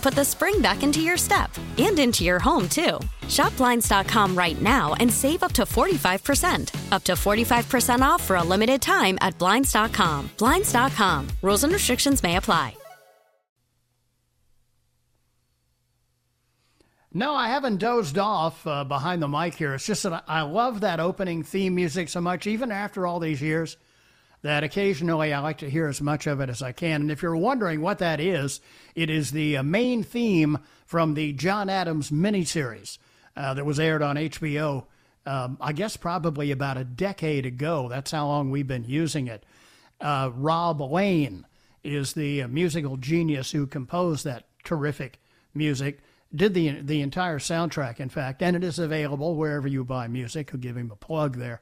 put 0.00 0.14
the 0.14 0.24
spring 0.24 0.60
back 0.60 0.82
into 0.82 1.00
your 1.00 1.16
step 1.16 1.50
and 1.78 1.98
into 1.98 2.24
your 2.24 2.38
home, 2.38 2.68
too. 2.68 2.98
Shop 3.28 3.56
Blinds.com 3.56 4.36
right 4.36 4.60
now 4.60 4.94
and 4.94 5.12
save 5.12 5.42
up 5.42 5.52
to 5.52 5.62
45%. 5.62 6.92
Up 6.92 7.04
to 7.04 7.12
45% 7.12 8.00
off 8.00 8.22
for 8.22 8.36
a 8.36 8.42
limited 8.42 8.80
time 8.82 9.18
at 9.20 9.38
Blinds.com. 9.38 10.30
Blinds.com. 10.38 11.28
Rules 11.42 11.64
and 11.64 11.72
restrictions 11.72 12.22
may 12.22 12.36
apply. 12.36 12.74
No, 17.12 17.34
I 17.34 17.48
haven't 17.48 17.78
dozed 17.78 18.18
off 18.18 18.64
uh, 18.64 18.84
behind 18.84 19.20
the 19.20 19.26
mic 19.26 19.54
here. 19.54 19.74
It's 19.74 19.84
just 19.84 20.04
that 20.04 20.22
I 20.28 20.42
love 20.42 20.80
that 20.82 21.00
opening 21.00 21.42
theme 21.42 21.74
music 21.74 22.08
so 22.08 22.20
much, 22.20 22.46
even 22.46 22.70
after 22.70 23.04
all 23.04 23.18
these 23.18 23.42
years, 23.42 23.76
that 24.42 24.64
occasionally 24.64 25.32
I 25.32 25.40
like 25.40 25.58
to 25.58 25.70
hear 25.70 25.86
as 25.88 26.00
much 26.00 26.26
of 26.26 26.40
it 26.40 26.48
as 26.48 26.62
I 26.62 26.72
can. 26.72 27.02
And 27.02 27.10
if 27.10 27.22
you're 27.22 27.36
wondering 27.36 27.80
what 27.80 27.98
that 27.98 28.20
is, 28.20 28.60
it 28.94 29.10
is 29.10 29.30
the 29.30 29.58
uh, 29.58 29.62
main 29.62 30.02
theme 30.02 30.58
from 30.86 31.14
the 31.14 31.32
John 31.32 31.68
Adams 31.68 32.10
miniseries 32.10 32.98
uh, 33.36 33.54
that 33.54 33.66
was 33.66 33.78
aired 33.78 34.02
on 34.02 34.16
HBO, 34.16 34.86
um, 35.26 35.58
I 35.60 35.72
guess 35.72 35.96
probably 35.96 36.50
about 36.50 36.78
a 36.78 36.84
decade 36.84 37.46
ago. 37.46 37.88
That's 37.88 38.10
how 38.10 38.26
long 38.26 38.50
we've 38.50 38.66
been 38.66 38.84
using 38.84 39.26
it. 39.26 39.44
Uh, 40.00 40.30
Rob 40.34 40.80
Lane 40.80 41.46
is 41.84 42.14
the 42.14 42.42
uh, 42.42 42.48
musical 42.48 42.96
genius 42.96 43.50
who 43.52 43.66
composed 43.66 44.24
that 44.24 44.46
terrific 44.64 45.18
music 45.54 46.00
did 46.34 46.54
the 46.54 46.80
the 46.80 47.00
entire 47.00 47.38
soundtrack, 47.38 47.98
in 47.98 48.08
fact, 48.08 48.42
and 48.42 48.56
it 48.56 48.62
is 48.62 48.78
available 48.78 49.34
wherever 49.34 49.66
you 49.66 49.84
buy 49.84 50.06
music. 50.06 50.50
I'll 50.52 50.60
give 50.60 50.76
him 50.76 50.90
a 50.90 50.96
plug 50.96 51.36
there. 51.36 51.60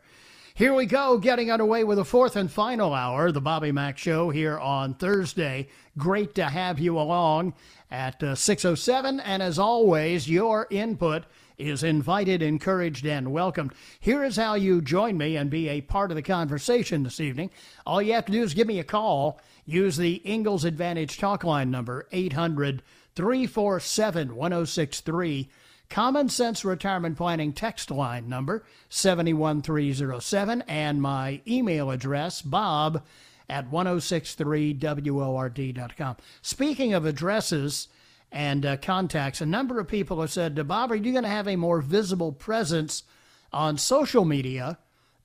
Here 0.58 0.74
we 0.74 0.86
go, 0.86 1.18
getting 1.18 1.52
underway 1.52 1.84
with 1.84 1.98
the 1.98 2.04
fourth 2.04 2.34
and 2.34 2.50
final 2.50 2.92
hour, 2.92 3.30
the 3.30 3.40
Bobby 3.40 3.70
Mack 3.70 3.96
Show 3.96 4.30
here 4.30 4.58
on 4.58 4.94
Thursday. 4.94 5.68
Great 5.96 6.34
to 6.34 6.46
have 6.46 6.80
you 6.80 6.98
along 6.98 7.54
at 7.92 8.20
uh, 8.24 8.34
6:07, 8.34 9.22
and 9.24 9.40
as 9.40 9.60
always, 9.60 10.28
your 10.28 10.66
input 10.68 11.26
is 11.58 11.84
invited, 11.84 12.42
encouraged, 12.42 13.06
and 13.06 13.30
welcomed. 13.30 13.72
Here 14.00 14.24
is 14.24 14.34
how 14.34 14.54
you 14.54 14.82
join 14.82 15.16
me 15.16 15.36
and 15.36 15.48
be 15.48 15.68
a 15.68 15.80
part 15.80 16.10
of 16.10 16.16
the 16.16 16.22
conversation 16.22 17.04
this 17.04 17.20
evening. 17.20 17.50
All 17.86 18.02
you 18.02 18.14
have 18.14 18.24
to 18.24 18.32
do 18.32 18.42
is 18.42 18.52
give 18.52 18.66
me 18.66 18.80
a 18.80 18.84
call. 18.84 19.40
Use 19.64 19.96
the 19.96 20.14
Ingles 20.24 20.64
Advantage 20.64 21.18
talk 21.18 21.44
line 21.44 21.70
number 21.70 22.08
800- 22.12 22.80
347 23.18 24.36
1063. 24.36 25.48
Common 25.90 26.28
Sense 26.28 26.64
Retirement 26.64 27.16
Planning 27.16 27.52
text 27.52 27.90
line 27.90 28.28
number 28.28 28.64
71307 28.90 30.62
and 30.68 31.00
my 31.00 31.40
email 31.46 31.90
address 31.90 32.42
bob 32.42 33.02
at 33.48 33.70
1063word.com. 33.70 36.16
Speaking 36.42 36.92
of 36.92 37.06
addresses 37.06 37.88
and 38.30 38.66
uh, 38.66 38.76
contacts, 38.76 39.40
a 39.40 39.46
number 39.46 39.80
of 39.80 39.88
people 39.88 40.20
have 40.20 40.30
said, 40.30 40.54
to 40.56 40.64
Bob, 40.64 40.92
are 40.92 40.96
you 40.96 41.12
going 41.12 41.24
to 41.24 41.30
have 41.30 41.48
a 41.48 41.56
more 41.56 41.80
visible 41.80 42.32
presence 42.32 43.04
on 43.50 43.78
social 43.78 44.26
media 44.26 44.76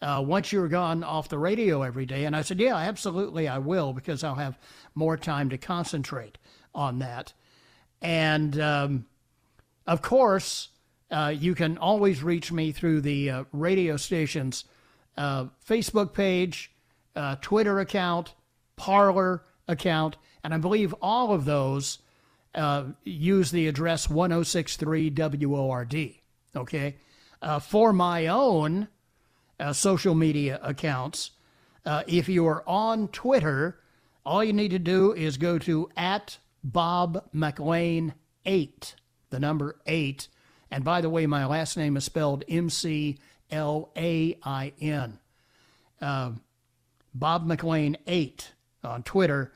uh, 0.02 0.24
once 0.26 0.54
you're 0.54 0.70
gone 0.70 1.04
off 1.04 1.28
the 1.28 1.38
radio 1.38 1.82
every 1.82 2.06
day? 2.06 2.24
And 2.24 2.34
I 2.36 2.42
said, 2.42 2.62
yeah, 2.62 2.78
absolutely, 2.78 3.50
I 3.50 3.58
will 3.58 3.92
because 3.92 4.24
I'll 4.24 4.36
have 4.36 4.58
more 4.96 5.18
time 5.18 5.50
to 5.50 5.58
concentrate 5.58 6.38
on 6.74 7.00
that. 7.00 7.34
And 8.02 8.58
um, 8.60 9.06
of 9.86 10.02
course, 10.02 10.70
uh, 11.12 11.34
you 11.36 11.54
can 11.56 11.78
always 11.78 12.24
reach 12.24 12.52
me 12.52 12.72
through 12.72 13.02
the 13.02 13.30
uh, 13.30 13.44
radio 13.52 13.98
station's 13.98 14.66
uh, 15.18 15.46
Facebook 15.68 16.14
page, 16.14 16.72
uh, 17.16 17.36
Twitter 17.42 17.80
account, 17.80 18.34
Parler 18.76 19.44
account, 19.68 20.18
and 20.44 20.54
I 20.54 20.58
believe 20.58 20.94
all 21.02 21.34
of 21.34 21.46
those 21.46 22.00
uh, 22.56 22.86
use 23.04 23.52
the 23.52 23.68
address 23.68 24.10
1063 24.10 25.12
WORD. 25.46 25.96
Okay. 26.56 26.96
Uh, 27.42 27.60
for 27.60 27.94
my 27.94 28.28
own 28.28 28.88
social 29.72 30.16
media 30.16 30.60
accounts, 30.62 31.32
if 31.86 32.28
you 32.28 32.48
are 32.48 32.68
on 32.68 33.08
Twitter, 33.10 33.80
all 34.26 34.44
you 34.44 34.54
need 34.54 34.72
to 34.72 34.80
do 34.80 35.14
is 35.14 35.38
go 35.38 35.58
to 35.60 35.90
at 35.96 36.38
Bob 36.64 37.30
McLain 37.34 38.14
8, 38.46 38.96
the 39.34 39.40
number 39.40 39.76
8. 39.88 40.28
And 40.70 40.84
by 40.84 41.02
the 41.02 41.10
way, 41.10 41.26
my 41.26 41.46
last 41.46 41.76
name 41.76 41.98
is 41.98 42.06
spelled 42.06 42.44
M 42.48 42.70
C 42.70 43.18
L 43.52 43.92
A 43.98 44.38
I 44.44 44.74
N. 44.80 45.20
Uh, 46.00 46.32
Bob 47.14 47.48
McLain 47.48 47.96
8 48.08 48.52
on 48.84 49.04
Twitter. 49.04 49.52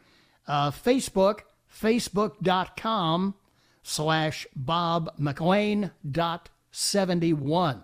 Uh, 0.48 0.72
Facebook, 0.72 1.42
facebook.com 1.72 3.36
slash 3.84 4.48
Bob 4.56 5.16
McLain 5.20 5.92
dot 6.10 6.50
71. 6.72 7.84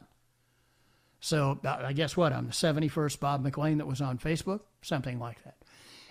So 1.20 1.59
I 1.64 1.94
guess 1.94 2.18
what? 2.18 2.34
I'm 2.34 2.48
the 2.48 2.53
71st 2.53 3.20
Bob 3.20 3.46
McLain 3.46 3.78
that 3.78 3.88
was 3.88 4.02
on 4.02 4.18
Facebook, 4.18 4.62
something 4.82 5.20
like 5.20 5.44
that. 5.44 5.58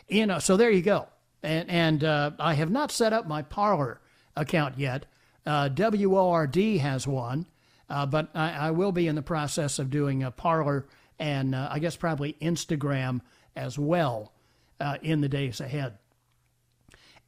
You 0.09 0.27
know, 0.27 0.39
so 0.39 0.57
there 0.57 0.71
you 0.71 0.83
go 0.83 1.09
and, 1.43 1.71
and 1.71 2.05
uh, 2.05 2.31
I 2.39 2.55
have 2.55 2.71
not 2.71 2.91
set 2.91 3.13
up 3.13 3.27
my 3.27 3.43
Parler 3.43 4.01
account 4.37 4.79
yet. 4.79 5.07
Uh, 5.45 5.69
WORD 5.77 6.57
has 6.57 7.07
one, 7.07 7.47
uh, 7.91 8.07
but 8.07 8.29
I, 8.35 8.51
I, 8.53 8.71
will 8.71 8.93
be 8.93 9.09
in 9.09 9.17
the 9.17 9.23
process 9.23 9.79
of 9.79 9.91
doing 9.91 10.23
a 10.23 10.31
Parler 10.31 10.87
and 11.19 11.55
uh, 11.55 11.69
I 11.71 11.79
guess 11.81 11.97
probably 11.97 12.37
Instagram 12.41 13.21
as 13.57 13.79
well 13.79 14.33
uh, 14.81 14.99
in 15.03 15.21
the 15.21 15.29
days 15.29 15.61
ahead. 15.61 15.99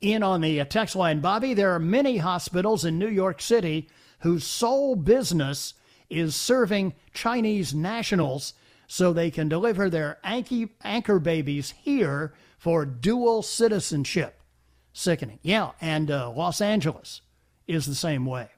In 0.00 0.22
on 0.22 0.40
the 0.42 0.60
uh, 0.60 0.64
text 0.64 0.94
line, 0.94 1.20
Bobby, 1.20 1.54
there 1.54 1.72
are 1.72 1.80
many 1.80 2.18
hospitals 2.18 2.84
in 2.84 2.98
New 2.98 3.08
York 3.08 3.40
City 3.40 3.88
whose 4.20 4.46
sole 4.46 4.96
business 4.96 5.74
is 6.08 6.36
serving 6.36 6.94
Chinese 7.12 7.74
nationals 7.74 8.54
so 8.86 9.12
they 9.12 9.30
can 9.30 9.48
deliver 9.48 9.90
their 9.90 10.18
anchor 10.22 11.18
babies 11.18 11.74
here 11.82 12.32
for 12.58 12.84
dual 12.84 13.42
citizenship. 13.42 14.40
Sickening. 14.92 15.40
Yeah, 15.42 15.72
and 15.80 16.10
uh, 16.10 16.30
Los 16.30 16.60
Angeles 16.60 17.20
is 17.66 17.86
the 17.86 17.94
same 17.94 18.26
way. 18.26 18.48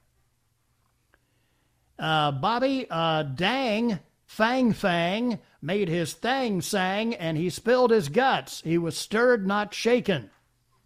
Uh, 1.98 2.32
Bobby 2.32 2.86
uh, 2.90 3.22
Dang 3.22 3.98
Fang 4.26 4.72
Fang 4.72 5.38
made 5.62 5.88
his 5.88 6.12
thang 6.12 6.60
sang 6.60 7.14
and 7.14 7.38
he 7.38 7.48
spilled 7.48 7.90
his 7.90 8.08
guts. 8.08 8.60
He 8.62 8.76
was 8.76 8.96
stirred, 8.96 9.46
not 9.46 9.72
shaken. 9.72 10.30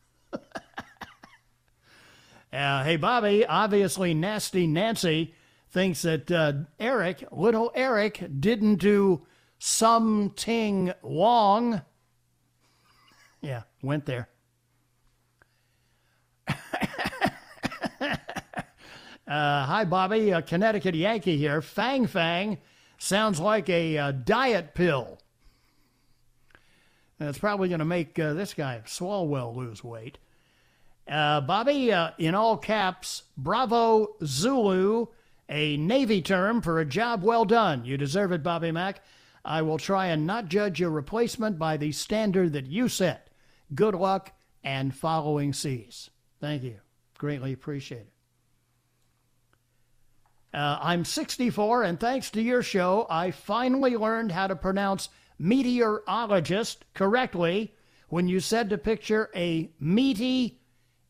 uh, 0.32 0.44
hey, 2.84 2.96
Bobby, 2.96 3.44
obviously 3.46 4.14
Nasty 4.14 4.66
Nancy 4.66 5.34
thinks 5.70 6.02
that 6.02 6.30
uh, 6.30 6.52
Eric, 6.78 7.24
little 7.32 7.72
Eric, 7.74 8.24
didn't 8.38 8.76
do 8.76 9.26
something 9.58 10.92
wrong. 11.02 11.82
Yeah, 13.42 13.62
went 13.82 14.04
there. 14.04 14.28
Uh, 19.30 19.64
hi, 19.64 19.84
Bobby. 19.84 20.30
A 20.30 20.42
Connecticut 20.42 20.96
Yankee 20.96 21.36
here. 21.36 21.62
Fang 21.62 22.08
Fang 22.08 22.58
sounds 22.98 23.38
like 23.38 23.68
a 23.68 23.96
uh, 23.96 24.10
diet 24.10 24.74
pill. 24.74 25.18
That's 27.20 27.38
probably 27.38 27.68
going 27.68 27.78
to 27.78 27.84
make 27.84 28.18
uh, 28.18 28.32
this 28.32 28.54
guy 28.54 28.82
Swalwell 28.86 29.54
lose 29.54 29.84
weight. 29.84 30.18
Uh, 31.08 31.42
Bobby, 31.42 31.92
uh, 31.92 32.10
in 32.18 32.34
all 32.34 32.56
caps, 32.56 33.22
Bravo 33.36 34.16
Zulu, 34.24 35.06
a 35.48 35.76
Navy 35.76 36.22
term 36.22 36.60
for 36.60 36.80
a 36.80 36.84
job 36.84 37.22
well 37.22 37.44
done. 37.44 37.84
You 37.84 37.96
deserve 37.96 38.32
it, 38.32 38.42
Bobby 38.42 38.72
Mack. 38.72 39.04
I 39.44 39.62
will 39.62 39.78
try 39.78 40.06
and 40.06 40.26
not 40.26 40.48
judge 40.48 40.80
your 40.80 40.90
replacement 40.90 41.56
by 41.56 41.76
the 41.76 41.92
standard 41.92 42.52
that 42.54 42.66
you 42.66 42.88
set. 42.88 43.30
Good 43.76 43.94
luck 43.94 44.32
and 44.64 44.92
following 44.92 45.52
seas. 45.52 46.10
Thank 46.40 46.64
you. 46.64 46.80
Greatly 47.16 47.52
appreciate 47.52 48.00
it. 48.00 48.19
Uh, 50.52 50.78
I'm 50.80 51.04
64, 51.04 51.84
and 51.84 52.00
thanks 52.00 52.30
to 52.30 52.42
your 52.42 52.62
show, 52.62 53.06
I 53.08 53.30
finally 53.30 53.96
learned 53.96 54.32
how 54.32 54.48
to 54.48 54.56
pronounce 54.56 55.08
meteorologist 55.38 56.84
correctly 56.92 57.74
when 58.08 58.26
you 58.26 58.40
said 58.40 58.68
to 58.70 58.78
picture 58.78 59.30
a 59.34 59.70
meaty 59.78 60.60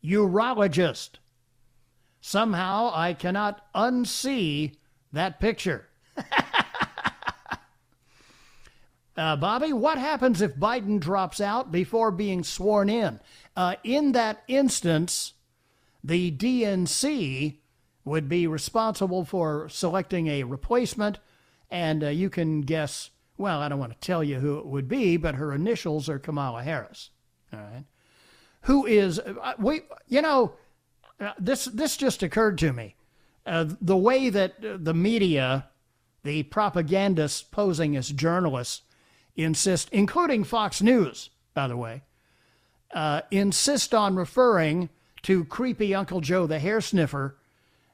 urologist. 0.03 1.11
Somehow 2.21 2.91
I 2.93 3.13
cannot 3.15 3.65
unsee 3.73 4.75
that 5.11 5.39
picture. 5.39 5.87
uh, 9.17 9.35
Bobby, 9.37 9.73
what 9.73 9.97
happens 9.97 10.41
if 10.41 10.55
Biden 10.55 10.99
drops 10.99 11.41
out 11.41 11.71
before 11.71 12.11
being 12.11 12.43
sworn 12.43 12.89
in? 12.89 13.19
Uh, 13.57 13.75
in 13.83 14.11
that 14.11 14.43
instance, 14.47 15.33
the 16.03 16.31
DNC 16.31 17.57
would 18.03 18.27
be 18.27 18.47
responsible 18.47 19.25
for 19.25 19.69
selecting 19.69 20.27
a 20.27 20.43
replacement, 20.43 21.19
and 21.69 22.03
uh, 22.03 22.07
you 22.07 22.29
can 22.29 22.61
guess. 22.61 23.11
Well, 23.37 23.59
I 23.59 23.69
don't 23.69 23.79
want 23.79 23.93
to 23.93 24.05
tell 24.05 24.23
you 24.23 24.39
who 24.39 24.59
it 24.59 24.65
would 24.65 24.87
be, 24.87 25.17
but 25.17 25.35
her 25.35 25.53
initials 25.53 26.09
are 26.09 26.19
Kamala 26.19 26.63
Harris. 26.63 27.09
All 27.53 27.59
right, 27.59 27.85
who 28.61 28.85
is 28.85 29.19
uh, 29.19 29.53
we? 29.57 29.81
You 30.07 30.21
know, 30.21 30.53
uh, 31.19 31.33
this 31.39 31.65
this 31.65 31.97
just 31.97 32.23
occurred 32.23 32.57
to 32.59 32.73
me. 32.73 32.95
Uh, 33.45 33.65
the 33.81 33.97
way 33.97 34.29
that 34.29 34.63
uh, 34.63 34.77
the 34.79 34.93
media, 34.93 35.67
the 36.23 36.43
propagandists 36.43 37.41
posing 37.41 37.95
as 37.95 38.09
journalists, 38.09 38.83
insist, 39.35 39.89
including 39.91 40.43
Fox 40.43 40.81
News, 40.81 41.29
by 41.53 41.67
the 41.67 41.77
way, 41.77 42.03
uh, 42.93 43.21
insist 43.31 43.93
on 43.93 44.15
referring 44.15 44.89
to 45.23 45.45
creepy 45.45 45.93
Uncle 45.95 46.21
Joe 46.21 46.47
the 46.47 46.59
hair 46.59 46.81
sniffer 46.81 47.37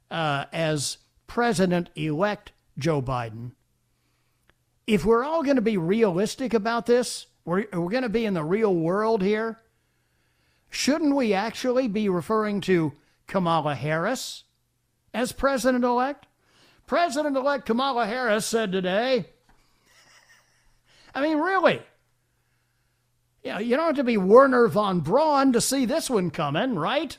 uh, 0.09 0.45
as 0.51 0.97
President 1.27 1.89
elect 1.95 2.51
Joe 2.77 3.01
Biden, 3.01 3.51
if 4.85 5.03
we're 5.03 5.23
all 5.23 5.43
going 5.43 5.57
to 5.57 5.61
be 5.61 5.77
realistic 5.77 6.53
about 6.53 6.85
this, 6.85 7.27
we're, 7.43 7.65
we're 7.73 7.89
going 7.89 8.03
to 8.03 8.09
be 8.09 8.25
in 8.25 8.33
the 8.33 8.43
real 8.43 8.73
world 8.73 9.21
here, 9.21 9.59
shouldn't 10.69 11.15
we 11.15 11.33
actually 11.33 11.87
be 11.87 12.07
referring 12.09 12.61
to 12.61 12.93
Kamala 13.27 13.75
Harris 13.75 14.43
as 15.13 15.31
president 15.31 15.83
elect? 15.83 16.25
President 16.85 17.35
elect 17.35 17.65
Kamala 17.65 18.05
Harris 18.05 18.45
said 18.45 18.71
today, 18.71 19.25
I 21.13 21.21
mean, 21.21 21.37
really. 21.37 21.81
You, 23.43 23.53
know, 23.53 23.59
you 23.59 23.75
don't 23.75 23.87
have 23.87 23.95
to 23.95 24.03
be 24.03 24.17
Wernher 24.17 24.67
von 24.67 24.99
Braun 24.99 25.53
to 25.53 25.61
see 25.61 25.85
this 25.85 26.09
one 26.09 26.31
coming, 26.31 26.75
right? 26.75 27.17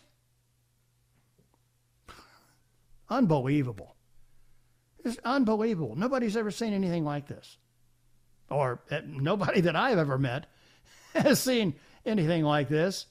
Unbelievable. 3.11 3.97
It's 5.05 5.19
unbelievable. 5.25 5.95
Nobody's 5.97 6.37
ever 6.37 6.51
seen 6.51 6.73
anything 6.73 7.05
like 7.05 7.27
this. 7.27 7.57
Or 8.51 8.83
uh, 8.91 9.01
nobody 9.07 9.61
that 9.63 9.77
I've 9.77 9.99
ever 9.99 10.19
met 10.19 10.47
has 11.15 11.41
seen 11.41 11.75
anything 12.05 12.45
like 12.45 12.69
this. 12.69 13.07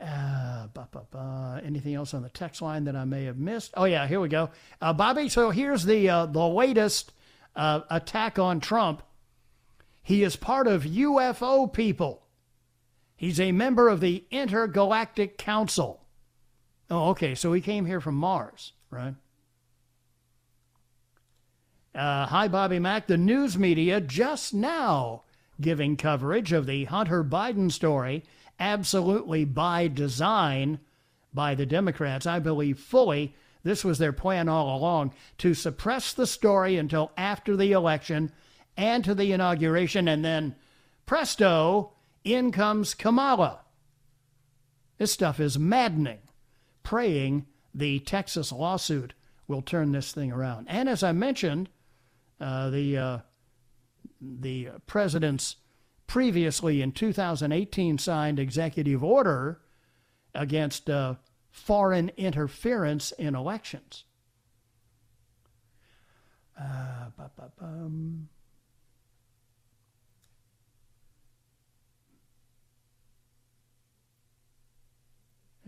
Uh, 0.00 0.66
bah, 0.74 0.86
bah, 0.90 1.04
bah. 1.10 1.60
Anything 1.64 1.94
else 1.94 2.12
on 2.12 2.22
the 2.22 2.28
text 2.28 2.60
line 2.60 2.84
that 2.84 2.96
I 2.96 3.04
may 3.04 3.24
have 3.24 3.38
missed? 3.38 3.72
Oh 3.76 3.84
yeah, 3.84 4.06
here 4.06 4.20
we 4.20 4.28
go, 4.28 4.50
uh, 4.82 4.92
Bobby. 4.92 5.28
So 5.28 5.50
here's 5.50 5.84
the 5.84 6.10
uh, 6.10 6.26
the 6.26 6.46
latest 6.46 7.12
uh, 7.54 7.80
attack 7.90 8.38
on 8.38 8.60
Trump. 8.60 9.02
He 10.02 10.22
is 10.22 10.36
part 10.36 10.66
of 10.66 10.84
UFO 10.84 11.72
people. 11.72 12.26
He's 13.16 13.40
a 13.40 13.52
member 13.52 13.88
of 13.88 14.00
the 14.00 14.24
Intergalactic 14.30 15.38
Council. 15.38 16.05
Oh, 16.90 17.10
okay. 17.10 17.34
So 17.34 17.52
he 17.52 17.60
came 17.60 17.86
here 17.86 18.00
from 18.00 18.14
Mars, 18.14 18.72
right? 18.90 19.14
Uh, 21.94 22.26
hi, 22.26 22.48
Bobby 22.48 22.78
Mack. 22.78 23.06
The 23.06 23.16
news 23.16 23.58
media 23.58 24.00
just 24.00 24.54
now 24.54 25.22
giving 25.60 25.96
coverage 25.96 26.52
of 26.52 26.66
the 26.66 26.84
Hunter 26.84 27.24
Biden 27.24 27.72
story, 27.72 28.22
absolutely 28.60 29.44
by 29.44 29.88
design 29.88 30.78
by 31.32 31.54
the 31.54 31.66
Democrats. 31.66 32.26
I 32.26 32.38
believe 32.38 32.78
fully 32.78 33.34
this 33.62 33.84
was 33.84 33.98
their 33.98 34.12
plan 34.12 34.48
all 34.48 34.76
along 34.76 35.12
to 35.38 35.54
suppress 35.54 36.12
the 36.12 36.26
story 36.26 36.76
until 36.76 37.10
after 37.16 37.56
the 37.56 37.72
election 37.72 38.30
and 38.76 39.02
to 39.04 39.14
the 39.14 39.32
inauguration, 39.32 40.06
and 40.06 40.24
then 40.24 40.54
presto, 41.06 41.92
in 42.22 42.52
comes 42.52 42.92
Kamala. 42.92 43.60
This 44.98 45.12
stuff 45.12 45.40
is 45.40 45.58
maddening 45.58 46.18
praying 46.86 47.44
the 47.74 47.98
Texas 47.98 48.52
lawsuit 48.52 49.12
will 49.48 49.60
turn 49.60 49.90
this 49.90 50.12
thing 50.12 50.30
around. 50.30 50.68
And 50.68 50.88
as 50.88 51.02
I 51.02 51.10
mentioned, 51.10 51.68
uh, 52.40 52.70
the 52.70 52.96
uh, 52.96 53.18
the 54.20 54.68
president's 54.86 55.56
previously 56.06 56.80
in 56.80 56.92
2018 56.92 57.98
signed 57.98 58.38
executive 58.38 59.02
order 59.02 59.60
against 60.32 60.88
uh, 60.88 61.16
foreign 61.50 62.12
interference 62.16 63.10
in 63.10 63.34
elections. 63.34 64.04
Uh, 66.56 67.10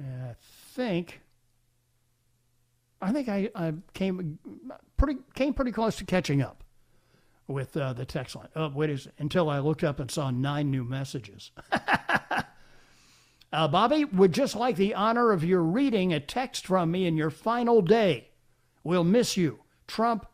I 0.01 0.35
think 0.79 1.21
I 3.03 3.13
think 3.13 3.29
I, 3.29 3.51
I 3.55 3.75
came 3.95 4.39
pretty 4.97 5.19
came 5.35 5.53
pretty 5.53 5.73
close 5.73 5.97
to 5.97 6.05
catching 6.05 6.41
up 6.41 6.63
with 7.49 7.77
uh, 7.77 7.95
the 7.95 8.05
text 8.05 8.37
line. 8.37 8.49
Oh, 8.55 8.69
wait 8.69 9.09
until 9.19 9.51
I 9.51 9.59
looked 9.59 9.83
up 9.83 9.99
and 9.99 10.09
saw 10.09 10.31
nine 10.31 10.71
new 10.71 10.85
messages. 10.85 11.51
uh, 13.53 13.69
Bobby 13.69 14.05
would 14.05 14.33
just 14.33 14.55
like 14.55 14.77
the 14.77 14.95
honor 14.95 15.33
of 15.33 15.43
your 15.43 15.63
reading 15.63 16.13
a 16.13 16.21
text 16.21 16.67
from 16.67 16.93
me 16.93 17.07
in 17.07 17.17
your 17.17 17.31
final 17.31 17.83
day. 17.83 18.29
We'll 18.85 19.05
miss 19.05 19.37
you, 19.37 19.59
Trump, 19.89 20.27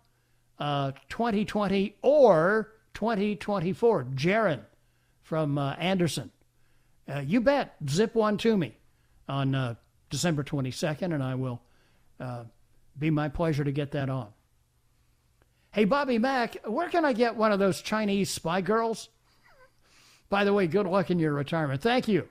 uh, 0.58 0.92
2020 1.08 1.96
or 2.02 2.74
2024. 2.92 4.04
Jaron 4.14 4.60
from 5.22 5.56
uh, 5.56 5.72
Anderson. 5.74 6.30
Uh, 7.08 7.20
you 7.20 7.40
bet. 7.40 7.76
Zip 7.88 8.14
one 8.14 8.36
to 8.38 8.58
me 8.58 8.76
on 9.28 9.54
uh, 9.54 9.74
December 10.14 10.44
22nd, 10.44 11.12
and 11.12 11.24
I 11.24 11.34
will 11.34 11.60
uh, 12.20 12.44
be 12.96 13.10
my 13.10 13.28
pleasure 13.28 13.64
to 13.64 13.72
get 13.72 13.90
that 13.90 14.08
on. 14.08 14.28
Hey, 15.72 15.86
Bobby 15.86 16.18
Mack, 16.18 16.56
where 16.64 16.88
can 16.88 17.04
I 17.04 17.12
get 17.12 17.34
one 17.34 17.50
of 17.50 17.58
those 17.58 17.82
Chinese 17.82 18.30
spy 18.30 18.60
girls? 18.60 19.08
By 20.28 20.44
the 20.44 20.52
way, 20.52 20.68
good 20.68 20.86
luck 20.86 21.10
in 21.10 21.18
your 21.18 21.32
retirement. 21.32 21.82
Thank 21.82 22.06
you. 22.06 22.28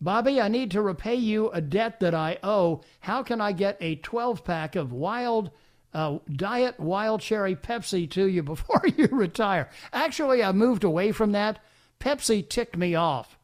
Bobby, 0.00 0.40
I 0.40 0.48
need 0.48 0.70
to 0.70 0.80
repay 0.80 1.16
you 1.16 1.50
a 1.50 1.60
debt 1.60 2.00
that 2.00 2.14
I 2.14 2.38
owe. 2.42 2.80
How 3.00 3.22
can 3.22 3.42
I 3.42 3.52
get 3.52 3.76
a 3.82 3.96
12 3.96 4.44
pack 4.44 4.76
of 4.76 4.90
wild 4.90 5.50
uh, 5.92 6.20
diet 6.32 6.80
wild 6.80 7.20
cherry 7.20 7.54
Pepsi 7.54 8.10
to 8.12 8.26
you 8.26 8.42
before 8.54 8.82
you 8.96 9.08
retire? 9.08 9.68
Actually, 9.92 10.42
I 10.42 10.52
moved 10.52 10.84
away 10.84 11.12
from 11.12 11.32
that. 11.32 11.62
Pepsi 12.00 12.48
ticked 12.48 12.78
me 12.78 12.94
off 12.94 13.37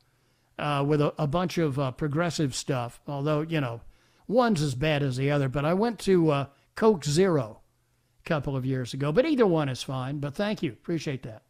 uh, 0.59 0.85
with 0.87 1.01
a, 1.01 1.13
a, 1.19 1.27
bunch 1.27 1.59
of 1.59 1.79
uh, 1.79 1.91
progressive 1.93 2.55
stuff. 2.55 3.01
Although 3.07 3.43
you 3.43 3.61
know, 3.61 3.81
one's 4.27 4.63
as 4.63 4.75
bad 4.75 5.03
as 5.03 5.17
the 5.17 5.31
other. 5.31 5.49
But 5.49 5.65
I 5.65 5.75
went 5.75 5.99
to 6.01 6.31
uh, 6.31 6.47
Coke 6.75 7.05
Zero 7.05 7.61
a 8.25 8.29
couple 8.29 8.57
of 8.57 8.67
years 8.67 8.95
ago. 8.95 9.13
But 9.13 9.27
either 9.27 9.47
one 9.47 9.69
is 9.69 9.83
fine. 9.83 10.19
But 10.19 10.35
thank 10.35 10.63
you, 10.63 10.73
appreciate 10.73 11.23
that. 11.23 11.43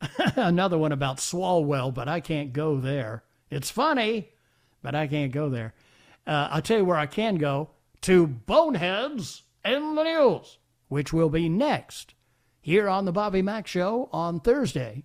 Another 0.36 0.78
one 0.78 0.92
about 0.92 1.18
Swalwell, 1.18 1.92
but 1.92 2.08
I 2.08 2.20
can't 2.20 2.52
go 2.52 2.78
there. 2.78 3.24
It's 3.50 3.70
funny, 3.70 4.28
but 4.82 4.94
I 4.94 5.06
can't 5.06 5.32
go 5.32 5.48
there. 5.48 5.74
Uh, 6.26 6.48
I'll 6.50 6.62
tell 6.62 6.78
you 6.78 6.84
where 6.84 6.98
I 6.98 7.06
can 7.06 7.36
go 7.36 7.70
to 8.02 8.26
Boneheads 8.26 9.42
in 9.64 9.94
the 9.94 10.04
News. 10.04 10.58
which 10.88 11.12
will 11.12 11.30
be 11.30 11.48
next 11.48 12.14
here 12.60 12.88
on 12.88 13.04
the 13.04 13.12
Bobby 13.12 13.42
Mack 13.42 13.66
Show 13.66 14.08
on 14.12 14.40
Thursday 14.40 15.04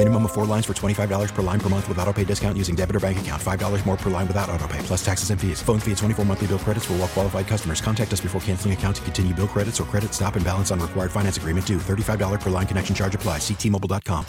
Minimum 0.00 0.24
of 0.24 0.32
four 0.32 0.46
lines 0.46 0.64
for 0.64 0.72
$25 0.72 1.34
per 1.34 1.42
line 1.42 1.60
per 1.60 1.68
month 1.68 1.86
with 1.86 1.98
auto 1.98 2.10
pay 2.14 2.24
discount 2.24 2.56
using 2.56 2.74
debit 2.74 2.96
or 2.96 3.00
bank 3.00 3.20
account. 3.20 3.42
$5 3.42 3.84
more 3.84 3.98
per 3.98 4.08
line 4.08 4.26
without 4.26 4.48
auto 4.48 4.66
pay, 4.66 4.78
plus 4.78 5.04
taxes 5.04 5.28
and 5.28 5.38
fees. 5.38 5.60
Phone 5.60 5.78
fee 5.78 5.90
at 5.90 5.98
24 5.98 6.24
monthly 6.24 6.46
bill 6.46 6.58
credits 6.58 6.86
for 6.86 6.94
all 6.94 7.00
well 7.00 7.08
qualified 7.08 7.46
customers. 7.46 7.82
Contact 7.82 8.10
us 8.10 8.20
before 8.22 8.40
canceling 8.40 8.72
account 8.72 8.96
to 8.96 9.02
continue 9.02 9.34
bill 9.34 9.46
credits 9.46 9.78
or 9.78 9.84
credit 9.84 10.14
stop 10.14 10.36
and 10.36 10.44
balance 10.44 10.70
on 10.70 10.80
required 10.80 11.12
finance 11.12 11.36
agreement 11.36 11.66
due. 11.66 11.76
$35 11.76 12.40
per 12.40 12.48
line 12.48 12.66
connection 12.66 12.94
charge 12.94 13.14
applies. 13.14 13.42
Ctmobile.com. 13.42 14.24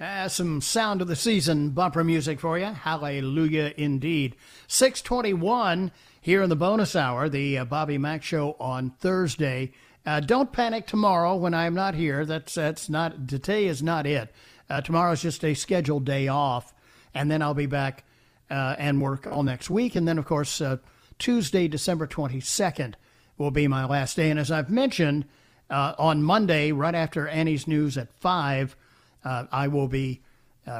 Uh, 0.00 0.26
some 0.26 0.60
sound 0.60 1.00
of 1.00 1.06
the 1.06 1.14
season 1.14 1.70
bumper 1.70 2.02
music 2.02 2.40
for 2.40 2.58
you. 2.58 2.64
Hallelujah 2.64 3.72
indeed. 3.76 4.34
621 4.66 5.92
here 6.20 6.42
in 6.42 6.48
the 6.48 6.56
bonus 6.56 6.96
hour, 6.96 7.28
the 7.28 7.58
uh, 7.58 7.64
Bobby 7.64 7.98
Mack 7.98 8.24
Show 8.24 8.56
on 8.58 8.90
Thursday. 8.98 9.70
Uh, 10.04 10.20
don't 10.20 10.52
panic 10.52 10.86
tomorrow 10.86 11.36
when 11.36 11.54
I'm 11.54 11.74
not 11.74 11.94
here. 11.94 12.24
That's 12.24 12.54
that's 12.54 12.88
not 12.88 13.28
today 13.28 13.66
is 13.66 13.82
not 13.82 14.06
it. 14.06 14.34
Uh, 14.68 14.80
tomorrow's 14.80 15.22
just 15.22 15.44
a 15.44 15.54
scheduled 15.54 16.04
day 16.04 16.28
off, 16.28 16.74
and 17.14 17.30
then 17.30 17.40
I'll 17.40 17.54
be 17.54 17.66
back 17.66 18.04
uh, 18.50 18.74
and 18.78 19.00
work 19.00 19.26
all 19.26 19.42
next 19.42 19.70
week. 19.70 19.94
And 19.94 20.08
then, 20.08 20.18
of 20.18 20.24
course, 20.24 20.60
uh, 20.60 20.78
Tuesday, 21.18 21.68
December 21.68 22.06
22nd 22.06 22.94
will 23.38 23.50
be 23.50 23.68
my 23.68 23.84
last 23.84 24.16
day. 24.16 24.30
And 24.30 24.40
as 24.40 24.50
I've 24.50 24.70
mentioned, 24.70 25.26
uh, 25.70 25.94
on 25.98 26.22
Monday, 26.22 26.72
right 26.72 26.94
after 26.94 27.28
Annie's 27.28 27.68
news 27.68 27.96
at 27.96 28.12
five, 28.12 28.76
uh, 29.24 29.44
I 29.52 29.68
will 29.68 29.88
be 29.88 30.22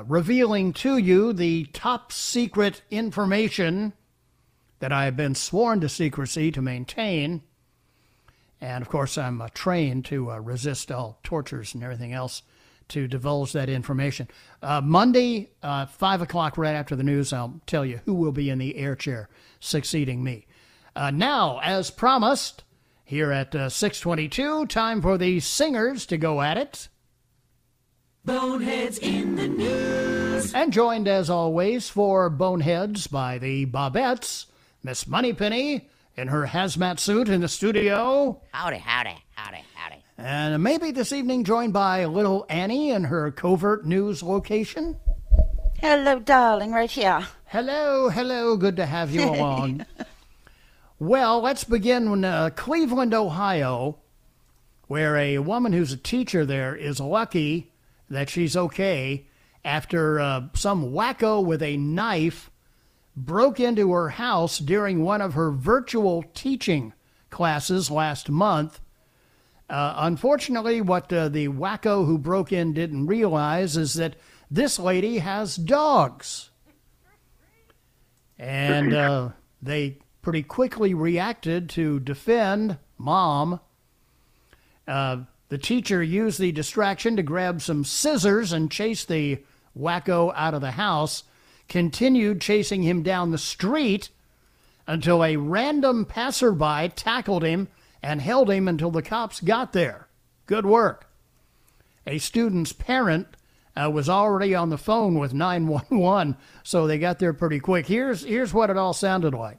revealing 0.07 0.73
to 0.73 0.97
you 0.97 1.33
the 1.33 1.65
top 1.73 2.13
secret 2.13 2.83
information 2.91 3.93
that 4.79 4.93
I 4.93 5.05
have 5.05 5.17
been 5.17 5.35
sworn 5.35 5.81
to 5.81 5.89
secrecy 5.89 6.51
to 6.53 6.63
maintain 6.63 7.43
and 8.63 8.81
of 8.81 8.89
course, 8.89 9.19
I'm 9.19 9.43
uh, 9.43 9.49
trained 9.53 10.05
to 10.07 10.31
uh, 10.31 10.39
resist 10.39 10.93
all 10.93 11.19
tortures 11.25 11.75
and 11.75 11.83
everything 11.83 12.13
else 12.13 12.43
to 12.89 13.09
divulge 13.09 13.53
that 13.53 13.69
information. 13.69 14.29
Uh, 14.63 14.81
Monday, 14.81 15.51
uh, 15.65 15.87
5 15.87 16.23
o'clock, 16.23 16.57
right 16.57 16.75
after 16.75 16.95
the 16.95 17.03
news, 17.03 17.33
I'll 17.33 17.61
tell 17.67 17.85
you 17.85 18.01
who 18.05 18.15
will 18.15 18.31
be 18.31 18.51
in 18.51 18.59
the 18.59 18.77
air 18.77 18.95
chair 18.95 19.29
succeeding 19.59 20.23
me. 20.23 20.47
Uh, 20.95 21.11
now, 21.11 21.59
as 21.61 21.91
promised, 21.91 22.63
here 23.05 23.33
at 23.33 23.53
uh, 23.55 23.69
622, 23.69 24.67
time 24.67 25.03
for 25.03 25.19
the 25.19 25.41
singers 25.41 26.07
to 26.07 26.17
go 26.17 26.41
at 26.41 26.57
it. 26.57 26.89
Boneheads 28.25 28.99
in 28.99 29.35
the 29.35 29.49
news. 29.49 30.55
And 30.55 30.73
joined, 30.73 31.09
as 31.09 31.29
always, 31.29 31.89
for 31.89 32.31
Boneheads 32.31 33.09
by 33.09 33.39
the 33.39 33.67
Bobettes, 33.67 34.47
Miss 34.85 35.09
Moneypenny 35.09 35.89
in 36.17 36.29
her 36.29 36.47
hazmat 36.47 36.99
suit 36.99 37.29
in 37.29 37.41
the 37.41 37.49
studio. 37.49 38.41
Howdy, 38.53 38.79
howdy, 38.79 39.17
howdy, 39.35 39.65
howdy. 39.75 39.97
And 40.19 40.63
maybe 40.63 40.91
this 40.91 41.13
evening 41.13 41.45
joined 41.45 41.73
by 41.73 42.05
little 42.05 42.47
Annie 42.49 42.91
in 42.91 43.05
her 43.05 43.31
covert 43.31 43.87
news 43.87 44.23
location. 44.23 44.99
Hello, 45.81 46.19
darling, 46.21 46.73
right 46.73 46.91
here. 46.91 47.27
Hello, 47.47 48.09
hello. 48.09 48.57
Good 48.57 48.77
to 48.77 48.87
have 48.87 49.11
you 49.11 49.25
along. 49.29 49.85
well, 50.99 51.41
let's 51.41 51.65
begin 51.65 52.07
in 52.09 52.25
uh, 52.25 52.51
Cleveland, 52.55 53.15
Ohio, 53.15 53.99
where 54.87 55.17
a 55.17 55.39
woman 55.39 55.73
who's 55.73 55.93
a 55.93 55.97
teacher 55.97 56.45
there 56.45 56.77
is 56.77 57.01
lucky 57.01 57.73
that 58.09 58.29
she's 58.29 58.57
okay 58.57 59.27
after 59.65 60.21
uh, 60.21 60.43
some 60.55 60.93
wacko 60.93 61.45
with 61.45 61.63
a 61.63 61.77
knife 61.79 62.51
broke 63.17 63.61
into 63.61 63.93
her 63.93 64.11
house 64.11 64.59
during 64.59 65.03
one 65.03 65.21
of 65.21 65.35
her 65.35 65.51
virtual 65.51 66.25
teaching 66.35 66.93
classes 67.31 67.91
last 67.91 68.31
month. 68.31 68.81
Uh, 69.69 69.95
unfortunately, 69.99 70.81
what 70.81 71.13
uh, 71.13 71.29
the 71.29 71.49
wacko 71.49 72.07
who 72.07 72.19
broke 72.19 72.53
in 72.53 72.73
didn't 72.73 73.07
realize 73.07 73.77
is 73.77 73.95
that 73.95 74.17
this 74.51 74.79
lady 74.79 75.19
has 75.19 75.57
dogs. 75.57 76.51
And 78.39 78.93
uh, 78.93 79.31
they 79.63 79.99
pretty 80.21 80.43
quickly 80.43 80.95
reacted 80.95 81.71
to 81.71 82.01
defend 82.01 82.79
mom. 82.99 83.61
Uh, 84.87 85.19
the 85.49 85.59
teacher 85.59 86.03
used 86.03 86.39
the 86.39 86.53
distraction 86.53 87.17
to 87.17 87.23
grab 87.23 87.63
some 87.63 87.85
scissors 87.85 88.53
and 88.53 88.71
chase 88.71 89.05
the 89.05 89.43
wacko 89.79 90.33
out 90.35 90.55
of 90.55 90.61
the 90.61 90.73
house 90.73 91.25
continued 91.73 92.39
chasing 92.39 92.83
him 92.83 93.03
down 93.03 93.31
the 93.31 93.39
street 93.39 94.11
until 94.87 95.25
a 95.25 95.37
random 95.37 96.05
passerby 96.05 96.93
tackled 96.95 97.43
him 97.43 97.67
and 98.03 98.21
held 98.21 98.51
him 98.51 98.69
until 98.69 98.91
the 98.91 99.01
cops 99.01 99.41
got 99.41 99.73
there. 99.73 100.07
Good 100.45 100.67
work. 100.67 101.09
A 102.07 102.19
student's 102.19 102.75
parent 102.75 103.27
uh, 103.75 103.91
was 103.91 104.07
already 104.07 104.55
on 104.55 104.69
the 104.69 104.77
phone 104.77 105.19
with 105.19 105.33
911, 105.33 106.37
so 106.63 106.87
they 106.87 106.99
got 106.99 107.19
there 107.19 107.33
pretty 107.33 107.59
quick. 107.59 107.87
Here's 107.87 108.23
here's 108.23 108.53
what 108.53 108.69
it 108.69 108.77
all 108.77 108.93
sounded 108.93 109.33
like. 109.33 109.57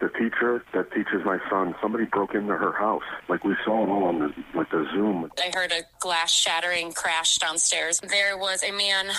The 0.00 0.08
teacher 0.08 0.64
that 0.72 0.90
teaches 0.92 1.26
my 1.26 1.38
son, 1.50 1.74
somebody 1.82 2.06
broke 2.06 2.34
into 2.34 2.54
her 2.54 2.72
house, 2.72 3.02
like 3.28 3.44
we 3.44 3.54
saw 3.66 3.84
it 3.84 3.90
all 3.90 4.04
on 4.04 4.18
the 4.18 4.32
like 4.54 4.70
the 4.70 4.86
Zoom. 4.94 5.30
I 5.38 5.50
heard 5.54 5.72
a 5.72 5.82
glass 6.00 6.32
shattering 6.32 6.92
crash 6.92 7.36
downstairs. 7.36 8.00
There 8.00 8.38
was 8.38 8.62
a 8.62 8.72
man 8.72 9.10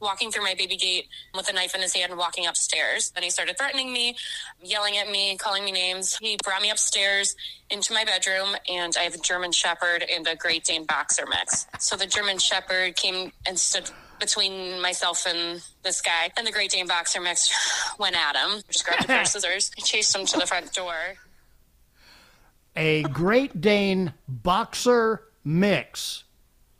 walking 0.00 0.30
through 0.30 0.42
my 0.42 0.54
baby 0.54 0.76
gate 0.76 1.08
with 1.34 1.48
a 1.48 1.52
knife 1.52 1.74
in 1.74 1.82
his 1.82 1.94
hand, 1.94 2.16
walking 2.16 2.46
upstairs. 2.46 3.10
Then 3.10 3.22
he 3.22 3.30
started 3.30 3.56
threatening 3.58 3.92
me, 3.92 4.16
yelling 4.62 4.96
at 4.96 5.08
me, 5.08 5.36
calling 5.36 5.64
me 5.64 5.72
names. 5.72 6.16
He 6.18 6.36
brought 6.42 6.62
me 6.62 6.70
upstairs 6.70 7.36
into 7.70 7.92
my 7.92 8.04
bedroom, 8.04 8.56
and 8.68 8.94
I 8.98 9.02
have 9.02 9.14
a 9.14 9.18
German 9.18 9.52
Shepherd 9.52 10.04
and 10.10 10.26
a 10.26 10.36
Great 10.36 10.64
Dane 10.64 10.84
boxer 10.84 11.24
mix. 11.28 11.66
So 11.78 11.96
the 11.96 12.06
German 12.06 12.38
Shepherd 12.38 12.96
came 12.96 13.32
and 13.46 13.58
stood 13.58 13.90
between 14.18 14.80
myself 14.80 15.26
and 15.26 15.62
this 15.82 16.00
guy, 16.00 16.30
and 16.36 16.46
the 16.46 16.52
Great 16.52 16.70
Dane 16.70 16.86
boxer 16.86 17.20
mix 17.20 17.50
went 17.98 18.16
at 18.16 18.36
him. 18.36 18.62
Just 18.70 18.84
grabbed 18.84 19.04
a 19.04 19.06
pair 19.06 19.22
of 19.22 19.26
scissors, 19.28 19.70
chased 19.78 20.14
him 20.14 20.26
to 20.26 20.38
the 20.38 20.46
front 20.46 20.72
door. 20.72 20.94
A 22.76 23.02
Great 23.04 23.60
Dane 23.60 24.12
boxer 24.28 25.24
mix. 25.44 26.24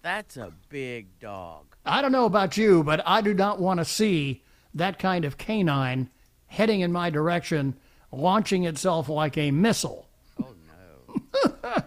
That's 0.03 0.37
a 0.37 0.53
big 0.69 1.19
dog. 1.19 1.70
I 1.85 2.03
don't 2.03 2.13
know 2.13 2.27
about 2.27 2.57
you, 2.57 2.83
but 2.83 3.03
I 3.07 3.21
do 3.21 3.35
not 3.35 3.61
want 3.61 3.79
to 3.79 3.85
see 3.85 4.43
that 4.75 4.99
kind 4.99 5.25
of 5.25 5.39
canine 5.39 6.11
heading 6.47 6.81
in 6.81 6.93
my 6.93 7.11
direction, 7.11 7.75
launching 8.13 8.65
itself 8.65 9.09
like 9.09 9.39
a 9.39 9.51
missile. 9.51 10.09
Oh, 10.43 10.55
no. 11.65 11.83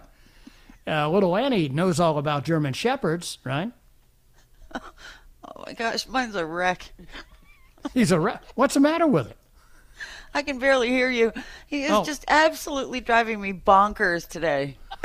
uh, 0.92 1.08
little 1.08 1.36
Annie 1.36 1.68
knows 1.68 2.00
all 2.00 2.18
about 2.18 2.44
German 2.44 2.72
Shepherds, 2.72 3.38
right? 3.44 3.72
Oh 5.56 5.62
my 5.66 5.74
gosh, 5.74 6.08
mine's 6.08 6.34
a 6.34 6.44
wreck. 6.44 6.90
He's 7.92 8.12
a 8.12 8.18
wreck. 8.18 8.42
What's 8.54 8.74
the 8.74 8.80
matter 8.80 9.06
with 9.06 9.30
it? 9.30 9.36
I 10.32 10.42
can 10.42 10.58
barely 10.58 10.88
hear 10.88 11.10
you. 11.10 11.32
He 11.66 11.84
is 11.84 11.92
oh. 11.92 12.04
just 12.04 12.24
absolutely 12.28 13.00
driving 13.00 13.40
me 13.40 13.52
bonkers 13.52 14.26
today. 14.26 14.78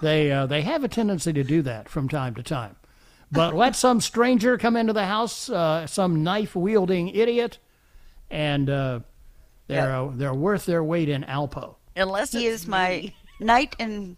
they 0.00 0.32
uh, 0.32 0.46
they 0.46 0.62
have 0.62 0.84
a 0.84 0.88
tendency 0.88 1.32
to 1.32 1.44
do 1.44 1.62
that 1.62 1.88
from 1.88 2.08
time 2.08 2.34
to 2.34 2.42
time. 2.42 2.76
But 3.32 3.54
let 3.54 3.74
some 3.74 4.00
stranger 4.00 4.56
come 4.56 4.76
into 4.76 4.92
the 4.92 5.04
house, 5.04 5.50
uh, 5.50 5.86
some 5.86 6.22
knife 6.22 6.54
wielding 6.54 7.08
idiot, 7.08 7.58
and 8.30 8.70
uh, 8.70 9.00
they're 9.66 9.96
uh, 9.96 10.10
they're 10.14 10.34
worth 10.34 10.66
their 10.66 10.84
weight 10.84 11.08
in 11.08 11.24
Alpo. 11.24 11.76
Unless 11.96 12.32
he 12.32 12.46
is 12.46 12.66
my 12.66 13.12
knight 13.40 13.74
in 13.78 14.16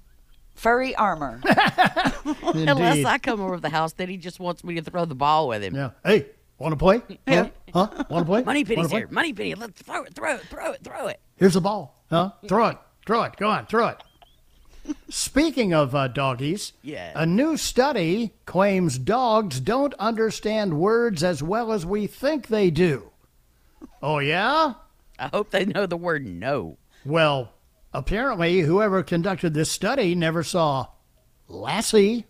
furry 0.54 0.94
armor. 0.96 1.40
Unless 2.42 3.04
I 3.04 3.18
come 3.18 3.40
over 3.40 3.56
to 3.56 3.60
the 3.60 3.70
house, 3.70 3.92
then 3.94 4.08
he 4.08 4.16
just 4.16 4.40
wants 4.40 4.62
me 4.64 4.74
to 4.74 4.82
throw 4.82 5.04
the 5.04 5.14
ball 5.14 5.48
with 5.48 5.62
him. 5.62 5.74
Yeah. 5.74 5.90
Hey, 6.04 6.26
want 6.58 6.72
to 6.72 6.76
play? 6.76 7.00
Yeah. 7.26 7.48
Huh? 7.72 7.88
huh? 7.92 8.04
Want 8.10 8.26
to 8.26 8.30
play? 8.30 8.42
Moneypenny's 8.42 8.90
here. 8.90 9.08
Money 9.10 9.32
penny. 9.32 9.54
Let's 9.54 9.80
throw 9.80 10.02
it. 10.02 10.14
Throw 10.14 10.34
it. 10.34 10.42
Throw 10.46 10.72
it. 10.72 10.84
Throw 10.84 11.06
it. 11.06 11.20
Here's 11.36 11.54
the 11.54 11.60
ball. 11.60 12.02
Huh? 12.10 12.32
throw 12.46 12.68
it. 12.68 12.78
Throw 13.06 13.22
it. 13.22 13.36
Go 13.36 13.48
on. 13.48 13.66
Throw 13.66 13.88
it. 13.88 14.02
Speaking 15.08 15.72
of 15.72 15.94
uh, 15.94 16.08
doggies, 16.08 16.72
yeah. 16.82 17.12
a 17.14 17.24
new 17.24 17.56
study 17.56 18.34
claims 18.44 18.98
dogs 18.98 19.60
don't 19.60 19.94
understand 19.94 20.78
words 20.78 21.22
as 21.22 21.42
well 21.42 21.72
as 21.72 21.86
we 21.86 22.06
think 22.06 22.48
they 22.48 22.70
do. 22.70 23.10
Oh, 24.02 24.18
yeah? 24.18 24.74
I 25.18 25.28
hope 25.28 25.50
they 25.50 25.64
know 25.64 25.86
the 25.86 25.96
word 25.96 26.26
no. 26.26 26.78
Well, 27.04 27.52
apparently, 27.92 28.60
whoever 28.60 29.02
conducted 29.02 29.54
this 29.54 29.70
study 29.70 30.14
never 30.14 30.42
saw 30.42 30.88
Lassie. 31.48 32.26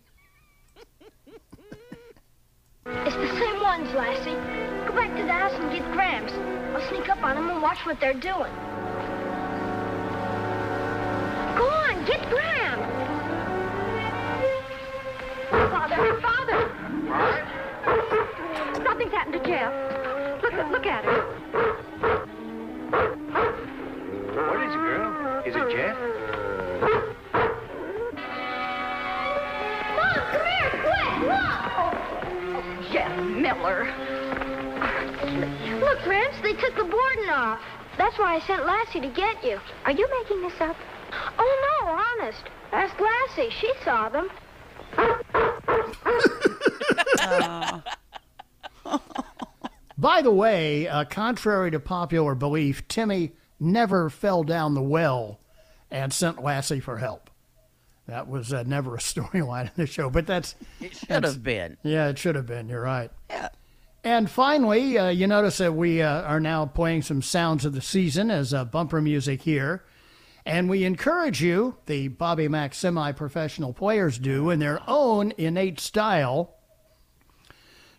It's 2.85 3.15
the 3.15 3.39
same 3.39 3.61
ones, 3.61 3.93
Lassie. 3.93 4.31
Go 4.87 4.95
back 4.95 5.15
to 5.15 5.23
the 5.23 5.31
house 5.31 5.53
and 5.53 5.71
get 5.71 5.91
Gramps. 5.91 6.33
I'll 6.33 6.89
sneak 6.89 7.09
up 7.09 7.21
on 7.23 7.35
them 7.35 7.49
and 7.49 7.61
watch 7.61 7.85
what 7.85 7.99
they're 7.99 8.13
doing. 8.13 8.51
Get 12.09 12.29
Graham. 12.29 12.79
Father, 15.69 16.19
Father. 16.21 16.59
What? 17.05 17.43
Nothing's 18.83 19.11
happened 19.11 19.33
to 19.33 19.43
Jeff. 19.45 19.71
Look, 20.41 20.53
look 20.71 20.85
at 20.87 21.03
her. 21.05 21.21
What 24.47 24.59
is 24.65 24.73
it, 24.73 24.77
girl? 24.77 25.43
Is 25.45 25.55
it 25.55 25.69
Jeff? 25.75 25.97
Mom, 29.95 30.17
come 30.31 30.45
here, 30.49 30.71
quick, 30.81 31.13
look! 31.29 31.59
Oh, 31.77 31.91
Jeff 32.91 33.13
Miller. 33.19 33.81
Look, 35.79 35.99
Gramps, 36.03 36.41
they 36.41 36.53
took 36.53 36.75
the 36.75 36.85
boarding 36.85 37.29
off. 37.29 37.61
That's 37.97 38.17
why 38.17 38.35
I 38.35 38.39
sent 38.47 38.65
Lassie 38.65 39.01
to 39.01 39.09
get 39.09 39.43
you. 39.43 39.59
Are 39.85 39.91
you 39.91 40.09
making 40.23 40.41
this 40.41 40.59
up? 40.59 40.75
Oh, 41.39 41.79
no, 41.81 41.91
honest. 41.91 42.43
Ask 42.71 42.95
Lassie. 42.99 43.49
She 43.49 43.71
saw 43.83 44.09
them. 44.09 44.29
By 49.97 50.21
the 50.21 50.31
way, 50.31 50.87
uh, 50.87 51.05
contrary 51.05 51.71
to 51.71 51.79
popular 51.79 52.35
belief, 52.35 52.87
Timmy 52.87 53.33
never 53.59 54.09
fell 54.09 54.43
down 54.43 54.73
the 54.73 54.81
well 54.81 55.39
and 55.91 56.13
sent 56.13 56.43
Lassie 56.43 56.79
for 56.79 56.97
help. 56.97 57.29
That 58.07 58.27
was 58.27 58.53
uh, 58.53 58.63
never 58.65 58.95
a 58.95 58.97
storyline 58.99 59.65
in 59.65 59.71
the 59.75 59.85
show, 59.85 60.09
but 60.09 60.25
that's 60.25 60.55
it 60.79 60.95
should 60.95 61.23
have 61.23 61.43
been. 61.43 61.77
Yeah, 61.83 62.09
it 62.09 62.17
should 62.17 62.35
have 62.35 62.45
been. 62.45 62.69
You're 62.69 62.81
right. 62.81 63.11
Yeah. 63.29 63.49
And 64.03 64.29
finally, 64.29 64.97
uh, 64.97 65.09
you 65.09 65.27
notice 65.27 65.57
that 65.57 65.75
we 65.75 66.01
uh, 66.01 66.21
are 66.21 66.39
now 66.39 66.65
playing 66.65 67.01
some 67.01 67.21
sounds 67.21 67.65
of 67.65 67.73
the 67.73 67.81
season 67.81 68.31
as 68.31 68.53
uh, 68.53 68.63
bumper 68.63 69.01
music 69.01 69.41
here. 69.41 69.83
And 70.49 70.67
we 70.67 70.83
encourage 70.83 71.43
you, 71.43 71.75
the 71.85 72.07
Bobby 72.07 72.47
Mack 72.47 72.73
semi 72.73 73.11
professional 73.11 73.71
players 73.71 74.17
do 74.17 74.49
in 74.49 74.57
their 74.57 74.81
own 74.87 75.31
innate 75.37 75.79
style, 75.79 76.55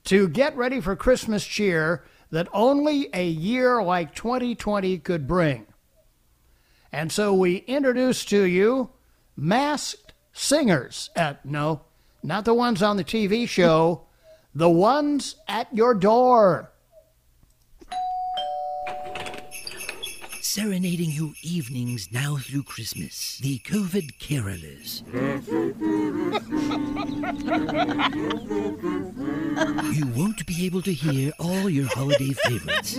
to 0.02 0.28
get 0.28 0.56
ready 0.56 0.80
for 0.80 0.96
Christmas 0.96 1.46
cheer 1.46 2.04
that 2.32 2.48
only 2.52 3.08
a 3.14 3.24
year 3.24 3.80
like 3.80 4.16
2020 4.16 4.98
could 4.98 5.28
bring. 5.28 5.64
And 6.90 7.12
so 7.12 7.32
we 7.32 7.58
introduce 7.68 8.24
to 8.24 8.42
you 8.42 8.90
masked 9.36 10.12
singers 10.32 11.08
at, 11.14 11.46
no, 11.46 11.82
not 12.20 12.44
the 12.44 12.54
ones 12.54 12.82
on 12.82 12.96
the 12.96 13.04
TV 13.04 13.48
show, 13.48 14.06
the 14.56 14.68
ones 14.68 15.36
at 15.46 15.72
your 15.72 15.94
door. 15.94 16.69
Serenading 20.50 21.12
you 21.12 21.32
evenings 21.42 22.10
now 22.10 22.36
through 22.36 22.64
Christmas. 22.64 23.38
The 23.38 23.60
COVID 23.60 24.18
Carolers. 24.18 25.04
you 29.94 30.06
won't 30.08 30.44
be 30.46 30.66
able 30.66 30.82
to 30.82 30.92
hear 30.92 31.30
all 31.38 31.70
your 31.70 31.86
holiday 31.86 32.32
favorites. 32.32 32.94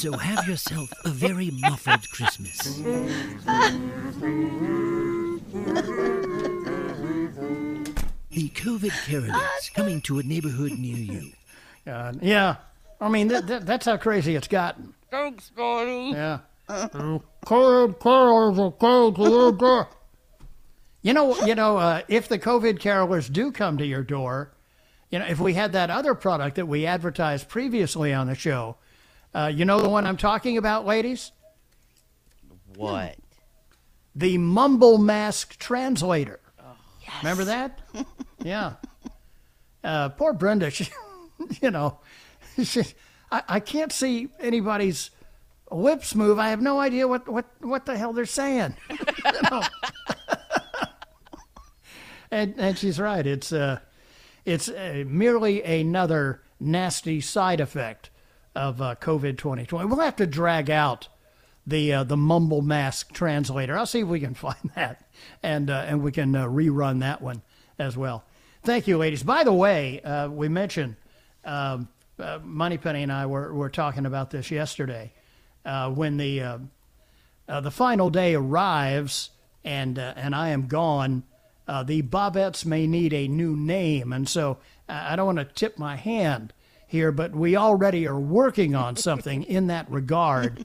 So 0.00 0.16
have 0.16 0.48
yourself 0.48 0.90
a 1.04 1.10
very 1.10 1.50
muffled 1.50 2.08
Christmas. 2.10 2.56
The 8.30 8.48
COVID 8.48 8.92
Carolers 9.04 9.74
coming 9.74 10.00
to 10.02 10.20
a 10.20 10.22
neighborhood 10.22 10.78
near 10.78 10.96
you. 10.96 11.32
God. 11.84 12.20
Yeah. 12.22 12.56
I 13.00 13.08
mean, 13.08 13.28
th- 13.28 13.46
th- 13.46 13.62
that's 13.62 13.86
how 13.86 13.96
crazy 13.96 14.36
it's 14.36 14.48
gotten. 14.48 14.94
Thanks, 15.10 15.50
buddy. 15.50 16.12
Yeah. 16.14 16.38
COVID 16.68 17.98
carolers 17.98 18.58
are 18.58 18.70
coming 18.72 19.14
to 19.14 19.30
your 19.30 19.52
door. 19.52 19.88
You 21.02 21.14
know, 21.14 21.34
you 21.46 21.54
know, 21.54 21.78
uh, 21.78 22.02
if 22.08 22.28
the 22.28 22.38
COVID 22.38 22.78
carolers 22.78 23.32
do 23.32 23.50
come 23.50 23.78
to 23.78 23.86
your 23.86 24.02
door, 24.02 24.52
you 25.10 25.18
know, 25.18 25.24
if 25.24 25.40
we 25.40 25.54
had 25.54 25.72
that 25.72 25.90
other 25.90 26.14
product 26.14 26.56
that 26.56 26.66
we 26.66 26.86
advertised 26.86 27.48
previously 27.48 28.12
on 28.12 28.26
the 28.26 28.34
show, 28.34 28.76
uh, 29.34 29.50
you 29.52 29.64
know 29.64 29.80
the 29.80 29.88
one 29.88 30.06
I'm 30.06 30.18
talking 30.18 30.58
about, 30.58 30.86
ladies? 30.86 31.32
What? 32.76 33.16
The 34.14 34.38
Mumble 34.38 34.98
Mask 34.98 35.56
Translator. 35.58 36.40
Oh, 36.60 36.76
yes. 37.02 37.22
Remember 37.22 37.44
that? 37.44 37.78
yeah. 38.44 38.74
Uh, 39.82 40.10
poor 40.10 40.32
Brenda. 40.32 40.70
She, 40.70 40.88
you 41.62 41.70
know, 41.70 41.98
I, 43.30 43.42
I 43.48 43.60
can't 43.60 43.92
see 43.92 44.28
anybody's 44.40 45.10
lips 45.70 46.14
move. 46.14 46.38
I 46.38 46.50
have 46.50 46.60
no 46.60 46.80
idea 46.80 47.06
what, 47.08 47.28
what, 47.28 47.46
what 47.60 47.86
the 47.86 47.96
hell 47.96 48.12
they're 48.12 48.26
saying. 48.26 48.74
and, 52.30 52.54
and 52.58 52.76
she's 52.78 52.98
right. 52.98 53.26
It's, 53.26 53.52
uh, 53.52 53.78
it's 54.44 54.68
uh, 54.68 55.04
merely 55.06 55.62
another 55.62 56.42
nasty 56.58 57.20
side 57.20 57.60
effect 57.60 58.10
of 58.54 58.82
uh, 58.82 58.96
COVID 58.96 59.38
2020. 59.38 59.86
We'll 59.86 60.00
have 60.00 60.16
to 60.16 60.26
drag 60.26 60.70
out 60.70 61.08
the 61.66 61.92
uh, 61.92 62.04
the 62.04 62.16
mumble 62.16 62.62
mask 62.62 63.12
translator. 63.12 63.78
I'll 63.78 63.86
see 63.86 64.00
if 64.00 64.08
we 64.08 64.18
can 64.18 64.34
find 64.34 64.70
that, 64.74 65.08
and 65.42 65.70
uh, 65.70 65.84
and 65.86 66.02
we 66.02 66.10
can 66.10 66.34
uh, 66.34 66.46
rerun 66.46 67.00
that 67.00 67.22
one 67.22 67.42
as 67.78 67.96
well. 67.96 68.24
Thank 68.62 68.88
you, 68.88 68.98
ladies. 68.98 69.22
By 69.22 69.44
the 69.44 69.52
way, 69.52 70.00
uh, 70.02 70.28
we 70.28 70.48
mentioned 70.48 70.96
um, 71.50 71.88
uh, 72.18 72.38
Moneypenny 72.42 73.02
and 73.02 73.12
I 73.12 73.26
were, 73.26 73.52
were 73.52 73.70
talking 73.70 74.06
about 74.06 74.30
this 74.30 74.50
yesterday. 74.50 75.12
Uh, 75.64 75.90
when 75.90 76.16
the 76.16 76.40
uh, 76.40 76.58
uh, 77.48 77.60
the 77.60 77.70
final 77.70 78.08
day 78.08 78.34
arrives 78.34 79.30
and 79.64 79.98
uh, 79.98 80.14
and 80.16 80.34
I 80.34 80.50
am 80.50 80.68
gone, 80.68 81.24
uh, 81.68 81.82
the 81.82 82.02
Bobettes 82.02 82.64
may 82.64 82.86
need 82.86 83.12
a 83.12 83.28
new 83.28 83.56
name, 83.56 84.12
and 84.12 84.28
so 84.28 84.58
I 84.88 85.16
don't 85.16 85.26
want 85.26 85.38
to 85.38 85.44
tip 85.44 85.78
my 85.78 85.96
hand 85.96 86.52
here, 86.86 87.12
but 87.12 87.32
we 87.32 87.56
already 87.56 88.06
are 88.06 88.18
working 88.18 88.74
on 88.74 88.96
something 88.96 89.44
in 89.44 89.68
that 89.68 89.90
regard. 89.90 90.64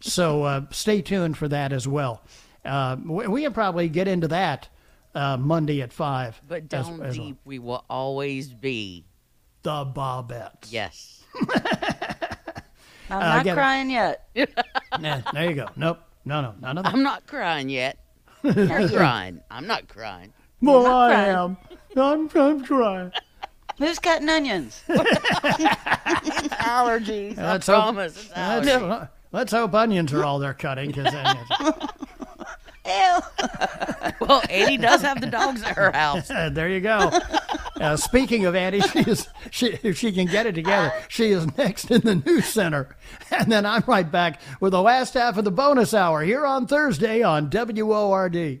So 0.00 0.44
uh, 0.44 0.62
stay 0.70 1.02
tuned 1.02 1.36
for 1.36 1.48
that 1.48 1.72
as 1.72 1.88
well. 1.88 2.22
Uh, 2.64 2.96
we, 3.04 3.26
we 3.26 3.42
can 3.42 3.52
probably 3.52 3.88
get 3.88 4.08
into 4.08 4.28
that 4.28 4.68
uh, 5.14 5.36
Monday 5.36 5.82
at 5.82 5.92
five. 5.92 6.40
But 6.48 6.68
down 6.68 7.00
as, 7.02 7.08
as 7.08 7.14
deep, 7.16 7.24
well. 7.24 7.36
we 7.44 7.58
will 7.58 7.84
always 7.90 8.48
be 8.48 9.04
the 9.66 9.84
Bobettes. 9.84 10.70
Yes. 10.70 11.24
I'm 11.42 11.50
uh, 13.10 13.42
not 13.42 13.46
crying 13.46 13.90
yet. 13.90 14.28
nah, 15.00 15.22
there 15.32 15.50
you 15.50 15.56
go. 15.56 15.66
Nope. 15.74 15.98
No, 16.24 16.40
no, 16.40 16.54
none 16.60 16.78
of 16.78 16.84
that. 16.84 16.94
I'm 16.94 17.02
not 17.02 17.26
crying 17.26 17.68
yet. 17.68 17.98
You're 18.44 18.88
crying. 18.88 19.40
I'm 19.50 19.66
not 19.66 19.88
crying. 19.88 20.32
Well, 20.62 20.84
not 20.84 21.10
I 21.10 21.14
crying. 21.14 21.36
am. 21.36 21.56
I'm, 21.96 22.30
I'm 22.36 22.64
crying. 22.64 23.10
Who's 23.78 23.98
cutting 23.98 24.28
onions? 24.28 24.84
allergies. 26.58 27.36
Let's 27.36 27.68
I 27.68 27.74
hope, 27.74 27.82
promise. 27.82 28.30
Let's, 28.36 29.10
let's, 29.32 29.50
hope 29.52 29.74
onions 29.74 30.12
are 30.12 30.22
all 30.24 30.38
they're 30.38 30.54
cutting. 30.54 30.92
Cause. 30.92 31.12
Ew. 32.86 33.18
well, 34.20 34.42
Annie 34.48 34.76
does 34.76 35.02
have 35.02 35.20
the 35.20 35.26
dogs 35.26 35.64
at 35.64 35.74
her 35.76 35.90
house. 35.90 36.28
there 36.28 36.68
you 36.68 36.80
go. 36.80 37.10
Uh, 37.86 37.96
speaking 37.96 38.44
of 38.46 38.56
Annie, 38.56 38.80
she 38.92 38.98
is 38.98 39.28
she 39.52 39.78
if 39.84 39.96
she 39.96 40.10
can 40.10 40.26
get 40.26 40.44
it 40.44 40.56
together, 40.56 40.92
she 41.06 41.30
is 41.30 41.56
next 41.56 41.88
in 41.88 42.00
the 42.00 42.16
news 42.16 42.46
center, 42.46 42.96
and 43.30 43.50
then 43.50 43.64
I'm 43.64 43.84
right 43.86 44.10
back 44.10 44.40
with 44.58 44.72
the 44.72 44.82
last 44.82 45.14
half 45.14 45.36
of 45.36 45.44
the 45.44 45.52
bonus 45.52 45.94
hour 45.94 46.24
here 46.24 46.44
on 46.44 46.66
Thursday 46.66 47.22
on 47.22 47.48
WORD. 47.48 48.60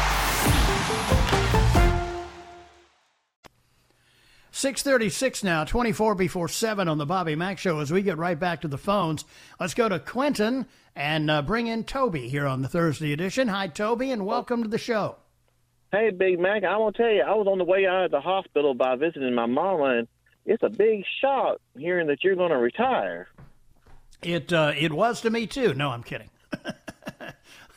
636 4.61 5.43
now, 5.43 5.63
24 5.63 6.13
before 6.13 6.47
7 6.47 6.87
on 6.87 6.99
the 6.99 7.05
Bobby 7.07 7.33
Mack 7.35 7.57
Show. 7.57 7.79
As 7.79 7.91
we 7.91 8.03
get 8.03 8.19
right 8.19 8.39
back 8.39 8.61
to 8.61 8.67
the 8.67 8.77
phones, 8.77 9.25
let's 9.59 9.73
go 9.73 9.89
to 9.89 9.97
Quentin 9.97 10.67
and 10.95 11.31
uh, 11.31 11.41
bring 11.41 11.65
in 11.65 11.83
Toby 11.83 12.29
here 12.29 12.45
on 12.45 12.61
the 12.61 12.67
Thursday 12.67 13.11
edition. 13.11 13.47
Hi, 13.47 13.65
Toby, 13.65 14.11
and 14.11 14.23
welcome 14.23 14.61
to 14.61 14.69
the 14.69 14.77
show. 14.77 15.15
Hey, 15.91 16.11
Big 16.11 16.39
Mac, 16.39 16.63
I 16.63 16.77
want 16.77 16.95
to 16.95 17.01
tell 17.01 17.11
you, 17.11 17.23
I 17.23 17.33
was 17.33 17.47
on 17.47 17.57
the 17.57 17.63
way 17.63 17.87
out 17.87 18.05
of 18.05 18.11
the 18.11 18.21
hospital 18.21 18.75
by 18.75 18.95
visiting 18.97 19.33
my 19.33 19.47
mama, 19.47 19.97
and 19.97 20.07
it's 20.45 20.61
a 20.61 20.69
big 20.69 21.05
shock 21.21 21.57
hearing 21.75 22.05
that 22.05 22.23
you're 22.23 22.35
going 22.35 22.51
to 22.51 22.57
retire. 22.59 23.29
It 24.21 24.53
uh, 24.53 24.73
it 24.77 24.93
was 24.93 25.21
to 25.21 25.31
me 25.31 25.47
too. 25.47 25.73
No, 25.73 25.89
I'm 25.89 26.03
kidding. 26.03 26.29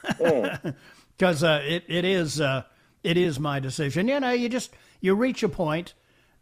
Because 0.02 0.18
mm. 0.20 1.44
uh, 1.44 1.62
it 1.64 1.84
it 1.88 2.04
is 2.04 2.42
uh, 2.42 2.64
it 3.02 3.16
is 3.16 3.40
my 3.40 3.58
decision. 3.58 4.06
You 4.06 4.20
know, 4.20 4.32
you 4.32 4.50
just 4.50 4.74
you 5.00 5.14
reach 5.14 5.42
a 5.42 5.48
point 5.48 5.94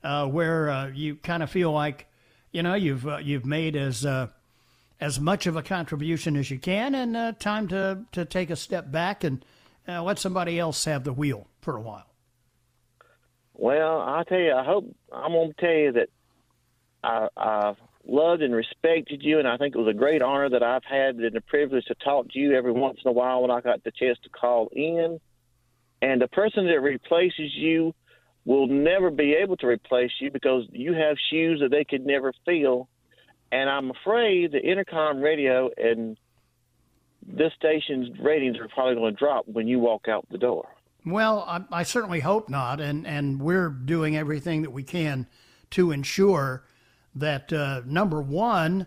uh, 0.02 0.26
where 0.26 0.70
uh, 0.70 0.88
you 0.88 1.16
kind 1.16 1.42
of 1.42 1.50
feel 1.50 1.72
like, 1.72 2.06
you 2.50 2.62
know, 2.62 2.74
you've 2.74 3.06
uh, 3.06 3.18
you've 3.18 3.46
made 3.46 3.76
as 3.76 4.04
uh, 4.04 4.28
as 5.00 5.18
much 5.18 5.46
of 5.46 5.56
a 5.56 5.62
contribution 5.62 6.36
as 6.36 6.50
you 6.50 6.58
can, 6.58 6.94
and 6.94 7.16
uh, 7.16 7.32
time 7.32 7.68
to 7.68 8.04
to 8.12 8.24
take 8.24 8.50
a 8.50 8.56
step 8.56 8.90
back 8.90 9.24
and 9.24 9.44
uh, 9.88 10.02
let 10.02 10.18
somebody 10.18 10.58
else 10.58 10.84
have 10.84 11.04
the 11.04 11.12
wheel 11.12 11.46
for 11.60 11.76
a 11.76 11.80
while. 11.80 12.06
Well, 13.54 14.00
I 14.00 14.24
tell 14.28 14.38
you, 14.38 14.52
I 14.52 14.64
hope 14.64 14.94
I'm 15.12 15.32
going 15.32 15.52
to 15.52 15.60
tell 15.60 15.74
you 15.74 15.92
that 15.92 16.08
I, 17.04 17.28
I've 17.36 17.76
loved 18.06 18.42
and 18.42 18.54
respected 18.54 19.22
you, 19.22 19.38
and 19.38 19.46
I 19.46 19.56
think 19.56 19.74
it 19.74 19.78
was 19.78 19.88
a 19.88 19.96
great 19.96 20.22
honor 20.22 20.48
that 20.50 20.62
I've 20.62 20.84
had 20.84 21.16
and 21.16 21.34
the 21.34 21.40
privilege 21.40 21.84
to 21.86 21.94
talk 21.94 22.30
to 22.30 22.38
you 22.38 22.54
every 22.54 22.72
once 22.72 22.98
in 23.04 23.08
a 23.08 23.12
while 23.12 23.42
when 23.42 23.50
I 23.50 23.60
got 23.60 23.84
the 23.84 23.92
chance 23.92 24.18
to 24.24 24.30
call 24.30 24.68
in. 24.72 25.20
And 26.00 26.20
the 26.20 26.28
person 26.28 26.66
that 26.66 26.80
replaces 26.80 27.54
you 27.54 27.94
will 28.44 28.66
never 28.66 29.10
be 29.10 29.34
able 29.34 29.56
to 29.58 29.66
replace 29.66 30.10
you 30.20 30.30
because 30.30 30.64
you 30.72 30.92
have 30.94 31.16
shoes 31.30 31.60
that 31.60 31.70
they 31.70 31.84
could 31.84 32.04
never 32.04 32.32
fill. 32.44 32.88
And 33.50 33.68
I'm 33.70 33.90
afraid 33.90 34.52
the 34.52 34.60
Entercom 34.60 35.22
radio 35.22 35.70
and 35.76 36.16
this 37.26 37.52
station's 37.54 38.18
ratings 38.18 38.58
are 38.58 38.68
probably 38.68 38.96
going 38.96 39.14
to 39.14 39.18
drop 39.18 39.46
when 39.46 39.68
you 39.68 39.78
walk 39.78 40.08
out 40.08 40.26
the 40.30 40.38
door. 40.38 40.68
Well, 41.04 41.44
I, 41.46 41.62
I, 41.70 41.82
certainly 41.82 42.20
hope 42.20 42.48
not, 42.48 42.80
and 42.80 43.06
and 43.06 43.40
we're 43.40 43.70
doing 43.70 44.16
everything 44.16 44.62
that 44.62 44.70
we 44.70 44.84
can 44.84 45.26
to 45.70 45.90
ensure 45.90 46.64
that 47.16 47.52
uh, 47.52 47.82
number 47.84 48.22
one, 48.22 48.86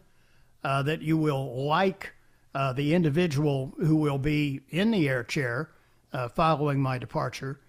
uh, 0.63 0.83
that 0.83 1.01
you 1.01 1.17
will 1.17 1.65
like 1.65 2.13
uh, 2.53 2.71
the 2.71 2.93
individual 2.93 3.73
who 3.77 3.97
will 3.97 4.17
be 4.17 4.61
in 4.69 4.91
the 4.91 5.09
air 5.09 5.23
chair 5.23 5.71
uh, 6.13 6.29
following 6.29 6.79
my 6.79 6.97
departure, 6.97 7.59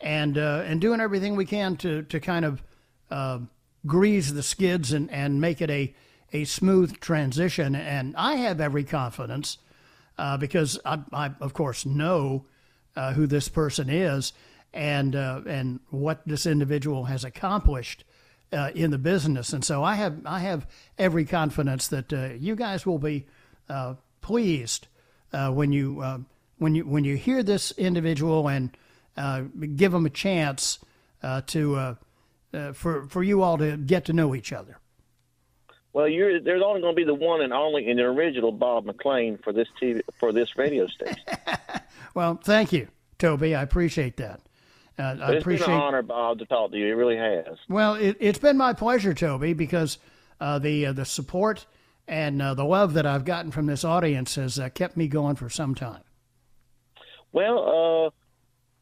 and 0.00 0.36
uh, 0.36 0.62
and 0.66 0.80
doing 0.80 1.00
everything 1.00 1.36
we 1.36 1.46
can 1.46 1.76
to 1.78 2.02
to 2.02 2.20
kind 2.20 2.44
of 2.44 2.62
uh, 3.10 3.38
grease 3.86 4.30
the 4.32 4.42
skids 4.42 4.92
and, 4.92 5.10
and 5.10 5.40
make 5.40 5.60
it 5.60 5.70
a 5.70 5.94
a 6.32 6.44
smooth 6.44 7.00
transition. 7.00 7.74
And 7.74 8.14
I 8.16 8.36
have 8.36 8.60
every 8.60 8.84
confidence 8.84 9.58
uh, 10.18 10.36
because 10.36 10.78
I, 10.84 11.00
I 11.12 11.30
of 11.40 11.54
course 11.54 11.86
know 11.86 12.46
uh, 12.94 13.12
who 13.12 13.26
this 13.26 13.48
person 13.48 13.88
is 13.88 14.32
and 14.72 15.16
uh, 15.16 15.42
and 15.46 15.80
what 15.90 16.26
this 16.26 16.46
individual 16.46 17.04
has 17.04 17.24
accomplished. 17.24 18.04
Uh, 18.52 18.70
in 18.76 18.92
the 18.92 18.96
business, 18.98 19.52
and 19.52 19.64
so 19.64 19.82
I 19.82 19.96
have 19.96 20.24
I 20.24 20.38
have 20.38 20.68
every 20.96 21.24
confidence 21.24 21.88
that 21.88 22.12
you 22.38 22.54
guys 22.54 22.86
will 22.86 23.00
be 23.00 23.26
pleased 24.20 24.86
when 25.32 25.72
you 25.72 26.24
when 26.56 26.76
you 26.76 26.86
when 26.86 27.02
you 27.02 27.16
hear 27.16 27.42
this 27.42 27.72
individual 27.72 28.46
and 28.46 28.70
give 29.76 29.92
them 29.92 30.06
a 30.06 30.10
chance 30.10 30.78
uh, 31.22 31.40
to 31.42 31.74
uh, 31.76 31.94
uh, 32.54 32.72
for 32.72 33.06
for 33.06 33.22
you 33.22 33.42
all 33.42 33.58
to 33.58 33.76
get 33.76 34.04
to 34.06 34.12
know 34.12 34.34
each 34.34 34.52
other. 34.52 34.78
Well, 35.92 36.08
you're 36.08 36.40
there's 36.40 36.62
only 36.62 36.80
going 36.80 36.94
to 36.94 36.96
be 36.96 37.04
the 37.04 37.14
one 37.14 37.40
and 37.42 37.52
only 37.52 37.88
and 37.88 37.98
the 37.98 38.04
original 38.04 38.52
Bob 38.52 38.86
McLain 38.86 39.42
for 39.42 39.52
this 39.52 39.68
TV 39.80 40.02
for 40.18 40.32
this 40.32 40.56
radio 40.56 40.86
station. 40.86 41.22
well, 42.14 42.38
thank 42.42 42.72
you, 42.72 42.88
Toby. 43.18 43.54
I 43.54 43.62
appreciate 43.62 44.16
that. 44.18 44.40
Uh, 44.98 45.16
I 45.20 45.32
appreciate. 45.34 45.66
been 45.66 45.74
an 45.74 45.80
honor, 45.80 46.02
Bob, 46.02 46.38
to 46.38 46.46
talk 46.46 46.70
to 46.70 46.78
you. 46.78 46.86
It 46.86 46.96
really 46.96 47.16
has. 47.16 47.58
Well, 47.68 47.94
it, 47.94 48.20
has 48.22 48.38
been 48.38 48.56
my 48.56 48.72
pleasure, 48.72 49.12
Toby, 49.12 49.52
because 49.52 49.98
uh, 50.40 50.58
the 50.58 50.86
uh, 50.86 50.92
the 50.92 51.04
support 51.04 51.66
and 52.08 52.40
uh, 52.40 52.54
the 52.54 52.64
love 52.64 52.94
that 52.94 53.06
I've 53.06 53.24
gotten 53.24 53.50
from 53.50 53.66
this 53.66 53.84
audience 53.84 54.36
has 54.36 54.58
uh, 54.58 54.68
kept 54.70 54.96
me 54.96 55.08
going 55.08 55.36
for 55.36 55.50
some 55.50 55.74
time. 55.74 56.02
Well, 57.32 58.12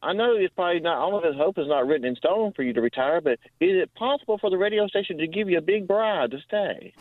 I 0.05 0.13
know 0.13 0.35
it's 0.35 0.53
probably 0.53 0.81
not. 0.81 0.99
All 0.99 1.17
of 1.17 1.23
his 1.23 1.35
hope 1.35 1.57
is 1.57 1.67
not 1.67 1.87
written 1.87 2.05
in 2.05 2.15
stone 2.15 2.53
for 2.55 2.61
you 2.61 2.73
to 2.73 2.81
retire, 2.81 3.21
but 3.21 3.39
is 3.59 3.81
it 3.81 3.93
possible 3.95 4.37
for 4.37 4.51
the 4.51 4.57
radio 4.57 4.87
station 4.87 5.17
to 5.17 5.25
give 5.25 5.49
you 5.49 5.57
a 5.57 5.61
big 5.61 5.87
bribe 5.87 6.29
to 6.29 6.37
stay? 6.41 6.93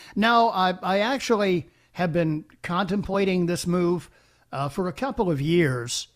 no, 0.16 0.48
I, 0.48 0.72
I 0.82 1.00
actually 1.00 1.68
have 1.92 2.12
been 2.12 2.46
contemplating 2.62 3.44
this 3.44 3.66
move 3.66 4.08
uh, 4.50 4.70
for 4.70 4.88
a 4.88 4.92
couple 4.92 5.30
of 5.30 5.38
years, 5.38 6.08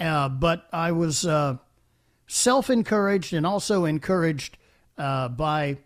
uh, 0.00 0.30
but 0.30 0.66
I 0.72 0.92
was 0.92 1.26
uh, 1.26 1.58
self 2.26 2.70
encouraged 2.70 3.34
and 3.34 3.44
also 3.44 3.84
encouraged 3.84 4.56
uh, 4.96 5.28
by 5.28 5.76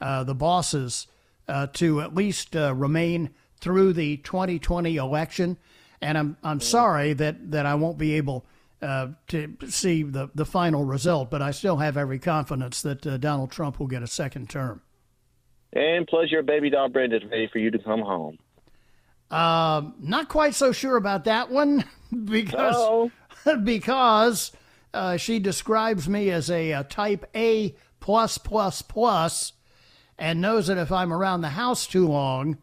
uh, 0.00 0.22
the 0.22 0.34
bosses 0.34 1.08
uh, 1.48 1.66
to 1.72 2.00
at 2.02 2.14
least 2.14 2.54
remain 2.54 3.30
through 3.60 3.94
the 3.94 4.18
2020 4.18 4.94
election. 4.94 5.56
And 6.00 6.16
I'm 6.16 6.36
I'm 6.44 6.60
sorry 6.60 7.14
that, 7.14 7.50
that 7.50 7.66
I 7.66 7.74
won't 7.74 7.98
be 7.98 8.14
able 8.14 8.44
uh, 8.82 9.08
to 9.28 9.56
see 9.68 10.02
the, 10.02 10.28
the 10.34 10.44
final 10.44 10.84
result, 10.84 11.30
but 11.30 11.40
I 11.40 11.52
still 11.52 11.76
have 11.76 11.96
every 11.96 12.18
confidence 12.18 12.82
that 12.82 13.06
uh, 13.06 13.16
Donald 13.16 13.50
Trump 13.52 13.78
will 13.78 13.86
get 13.86 14.02
a 14.02 14.08
second 14.08 14.50
term. 14.50 14.82
And 15.72 16.06
plus, 16.06 16.30
your 16.30 16.42
baby 16.42 16.68
doll 16.68 16.88
Brenda's 16.88 17.22
ready 17.30 17.48
for 17.50 17.58
you 17.58 17.70
to 17.70 17.78
come 17.78 18.02
home. 18.02 18.38
Uh, 19.30 19.82
not 19.98 20.28
quite 20.28 20.54
so 20.54 20.72
sure 20.72 20.96
about 20.96 21.24
that 21.24 21.50
one 21.50 21.84
because 22.24 23.10
because 23.64 24.52
uh, 24.92 25.16
she 25.16 25.38
describes 25.38 26.08
me 26.08 26.30
as 26.30 26.50
a, 26.50 26.72
a, 26.72 26.84
type 26.84 27.24
A 27.34 27.74
plus 28.00 28.36
plus 28.36 28.82
plus, 28.82 29.52
and 30.18 30.40
knows 30.40 30.66
that 30.66 30.76
if 30.76 30.92
I'm 30.92 31.12
around 31.12 31.40
the 31.40 31.50
house 31.50 31.86
too 31.86 32.06
long, 32.06 32.58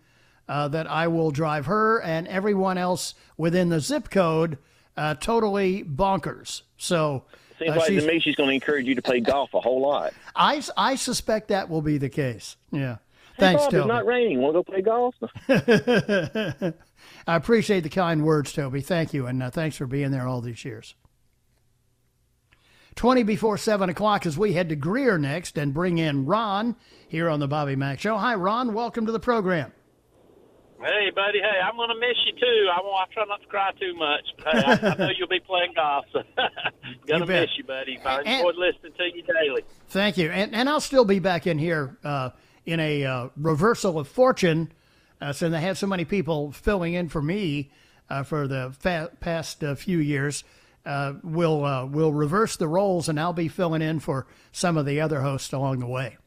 uh, 0.47 0.67
that 0.67 0.85
I 0.85 1.07
will 1.07 1.31
drive 1.31 1.65
her 1.65 1.99
and 2.01 2.27
everyone 2.27 2.77
else 2.77 3.15
within 3.37 3.69
the 3.69 3.79
zip 3.79 4.09
code 4.11 4.59
uh, 4.99 5.15
totally 5.15 5.83
bonkers. 5.83 6.63
So 6.77 7.23
seems 7.57 7.71
uh, 7.71 7.79
like 7.79 7.87
to 7.87 8.05
me 8.05 8.19
she's 8.19 8.35
going 8.35 8.49
to 8.49 8.53
encourage 8.53 8.85
you 8.85 8.95
to 8.95 9.01
play 9.01 9.21
golf 9.21 9.53
a 9.53 9.59
whole 9.59 9.81
lot. 9.81 10.13
I, 10.35 10.61
I 10.75 10.95
suspect 10.95 11.47
that 11.47 11.69
will 11.69 11.81
be 11.81 11.97
the 11.97 12.09
case. 12.09 12.57
Yeah. 12.71 12.97
Thanks, 13.37 13.63
Bob, 13.63 13.71
Toby. 13.71 13.81
It's 13.81 13.87
not 13.87 14.05
raining. 14.05 14.41
Want 14.41 14.55
to 14.55 14.59
go 14.59 14.63
play 14.63 14.81
golf? 14.81 15.15
I 17.27 17.35
appreciate 17.35 17.81
the 17.81 17.89
kind 17.89 18.25
words, 18.25 18.51
Toby. 18.51 18.81
Thank 18.81 19.13
you, 19.13 19.27
and 19.27 19.41
uh, 19.41 19.49
thanks 19.49 19.77
for 19.77 19.87
being 19.87 20.11
there 20.11 20.27
all 20.27 20.41
these 20.41 20.65
years. 20.65 20.95
20 22.95 23.23
before 23.23 23.57
7 23.57 23.89
o'clock 23.89 24.25
as 24.25 24.37
we 24.37 24.51
head 24.51 24.67
to 24.67 24.75
Greer 24.75 25.17
next 25.17 25.57
and 25.57 25.73
bring 25.73 25.99
in 25.99 26.25
Ron 26.25 26.75
here 27.07 27.29
on 27.29 27.39
the 27.39 27.47
Bobby 27.47 27.77
Mack 27.77 28.01
Show. 28.01 28.17
Hi, 28.17 28.35
Ron. 28.35 28.73
Welcome 28.73 29.05
to 29.05 29.13
the 29.13 29.21
program. 29.21 29.71
Hey, 30.81 31.11
buddy. 31.13 31.39
Hey, 31.39 31.59
I'm 31.61 31.75
going 31.75 31.89
to 31.89 31.99
miss 31.99 32.17
you 32.25 32.33
too. 32.39 32.69
I 32.73 32.81
won't. 32.81 32.95
I 33.01 33.13
try 33.13 33.25
not 33.25 33.41
to 33.41 33.47
cry 33.47 33.71
too 33.79 33.93
much. 33.95 34.25
But 34.37 34.53
hey, 34.53 34.87
I, 34.87 34.91
I 34.91 34.97
know 34.97 35.09
you'll 35.17 35.27
be 35.27 35.41
playing 35.41 35.73
golf. 35.75 36.05
So 36.13 36.21
going 37.07 37.21
to 37.21 37.25
miss 37.27 37.49
you, 37.57 37.65
buddy. 37.65 37.99
I 38.05 38.21
enjoyed 38.21 38.55
listening 38.55 38.93
to 38.97 39.03
you 39.03 39.23
daily. 39.23 39.63
Thank 39.89 40.17
you, 40.17 40.29
and 40.29 40.55
and 40.55 40.69
I'll 40.69 40.79
still 40.79 41.05
be 41.05 41.19
back 41.19 41.47
in 41.47 41.57
here 41.57 41.97
uh, 42.03 42.29
in 42.65 42.79
a 42.79 43.03
uh, 43.03 43.29
reversal 43.35 43.99
of 43.99 44.07
fortune, 44.07 44.71
uh, 45.19 45.33
since 45.33 45.53
I 45.53 45.59
had 45.59 45.77
so 45.77 45.87
many 45.87 46.05
people 46.05 46.51
filling 46.51 46.93
in 46.93 47.09
for 47.09 47.21
me 47.21 47.71
uh, 48.09 48.23
for 48.23 48.47
the 48.47 48.73
fa- 48.79 49.11
past 49.19 49.63
uh, 49.63 49.75
few 49.75 49.97
years. 49.99 50.43
Uh, 50.85 51.15
we'll 51.23 51.65
uh, 51.65 51.85
we'll 51.85 52.13
reverse 52.13 52.55
the 52.55 52.67
roles, 52.67 53.09
and 53.09 53.19
I'll 53.19 53.33
be 53.33 53.49
filling 53.49 53.81
in 53.81 53.99
for 53.99 54.27
some 54.53 54.77
of 54.77 54.85
the 54.85 55.01
other 55.01 55.21
hosts 55.21 55.51
along 55.51 55.79
the 55.79 55.87
way. 55.87 56.17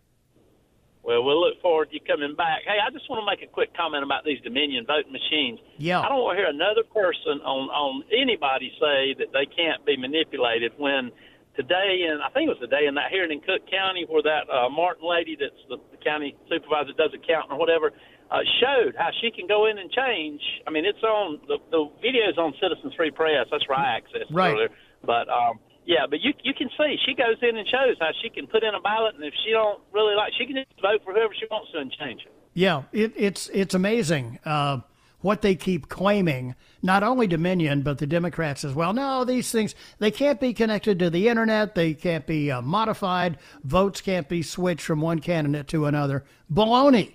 Well, 1.03 1.27
we'll 1.27 1.43
look 1.43 1.59
forward 1.61 1.91
to 1.91 1.95
you 1.99 2.01
coming 2.07 2.39
back. 2.39 2.63
Hey, 2.63 2.79
I 2.79 2.87
just 2.95 3.11
want 3.11 3.19
to 3.19 3.27
make 3.27 3.43
a 3.43 3.51
quick 3.51 3.75
comment 3.75 4.07
about 4.07 4.23
these 4.23 4.39
Dominion 4.47 4.87
voting 4.87 5.11
machines. 5.11 5.59
Yeah. 5.77 5.99
I 5.99 6.07
don't 6.07 6.23
want 6.23 6.39
to 6.39 6.41
hear 6.41 6.51
another 6.51 6.87
person 6.87 7.43
on 7.43 7.67
on 7.75 8.07
anybody 8.15 8.71
say 8.79 9.19
that 9.19 9.35
they 9.35 9.51
can't 9.51 9.83
be 9.83 9.99
manipulated 9.99 10.79
when 10.79 11.11
today, 11.59 12.07
and 12.07 12.23
I 12.23 12.31
think 12.31 12.47
it 12.47 12.55
was 12.55 12.63
the 12.63 12.71
day 12.71 12.87
in 12.87 12.95
that 12.95 13.11
hearing 13.11 13.35
in 13.35 13.43
Cook 13.43 13.67
County 13.67 14.07
where 14.07 14.23
that 14.23 14.47
uh, 14.47 14.71
Martin 14.71 15.03
lady 15.03 15.35
that's 15.35 15.59
the, 15.67 15.83
the 15.91 15.99
county 15.99 16.39
supervisor 16.47 16.95
does 16.95 17.11
accounting 17.11 17.51
or 17.51 17.59
whatever 17.59 17.91
uh, 18.31 18.41
showed 18.63 18.95
how 18.97 19.11
she 19.21 19.35
can 19.35 19.51
go 19.51 19.67
in 19.67 19.77
and 19.77 19.91
change. 19.91 20.41
I 20.67 20.71
mean, 20.71 20.87
it's 20.87 21.03
on 21.03 21.43
the 21.51 21.59
the 21.75 21.91
video's 22.01 22.39
on 22.39 22.55
Citizens 22.63 22.95
Free 22.95 23.11
Press. 23.11 23.51
That's 23.51 23.67
where 23.69 23.79
I 23.79 24.01
accessed 24.01 24.31
it 24.31 24.35
right. 24.35 24.55
earlier. 24.55 24.71
But 25.05 25.29
um, 25.29 25.59
yeah, 25.85 26.07
but 26.09 26.21
you 26.21 26.33
you 26.43 26.55
can 26.55 26.69
see 26.79 26.97
she 27.05 27.15
goes 27.15 27.37
in 27.43 27.57
and 27.57 27.67
shows 27.67 27.97
how 28.01 28.11
she 28.23 28.31
can 28.31 28.47
put 28.47 28.63
in 28.63 28.75
a 28.75 28.81
ballot, 28.81 29.15
and 29.15 29.25
if 29.25 29.35
she 29.45 29.51
don't 29.51 29.81
really 29.93 30.15
like, 30.15 30.33
she 30.39 30.47
can 30.47 30.57
just 30.57 30.81
vote 30.81 31.03
for 31.05 31.13
whoever 31.13 31.35
she 31.39 31.47
wants 31.51 31.73
to 31.73 31.79
and 31.79 31.91
change 31.93 32.23
it. 32.23 32.33
Yeah, 32.55 32.85
it, 32.93 33.13
it's 33.17 33.49
it's 33.49 33.75
amazing 33.75 34.39
uh, 34.45 34.81
what 35.21 35.43
they 35.43 35.55
keep 35.55 35.89
claiming. 35.89 36.55
Not 36.83 37.03
only 37.03 37.27
Dominion, 37.27 37.83
but 37.83 37.99
the 37.99 38.07
Democrats 38.07 38.65
as 38.65 38.75
well. 38.75 38.93
No, 38.93 39.25
these 39.25 39.51
things 39.51 39.75
they 39.99 40.11
can't 40.11 40.39
be 40.39 40.53
connected 40.53 40.99
to 41.01 41.11
the 41.11 41.29
internet. 41.29 41.75
They 41.75 41.95
can't 41.95 42.27
be 42.27 42.51
uh, 42.51 42.63
modified. 42.63 43.39
Votes 43.65 44.01
can't 44.01 44.29
be 44.29 44.43
switched 44.43 44.85
from 44.85 45.01
one 45.01 45.21
candidate 45.21 45.69
to 45.69 45.87
another. 45.87 46.25
Baloney. 46.53 47.15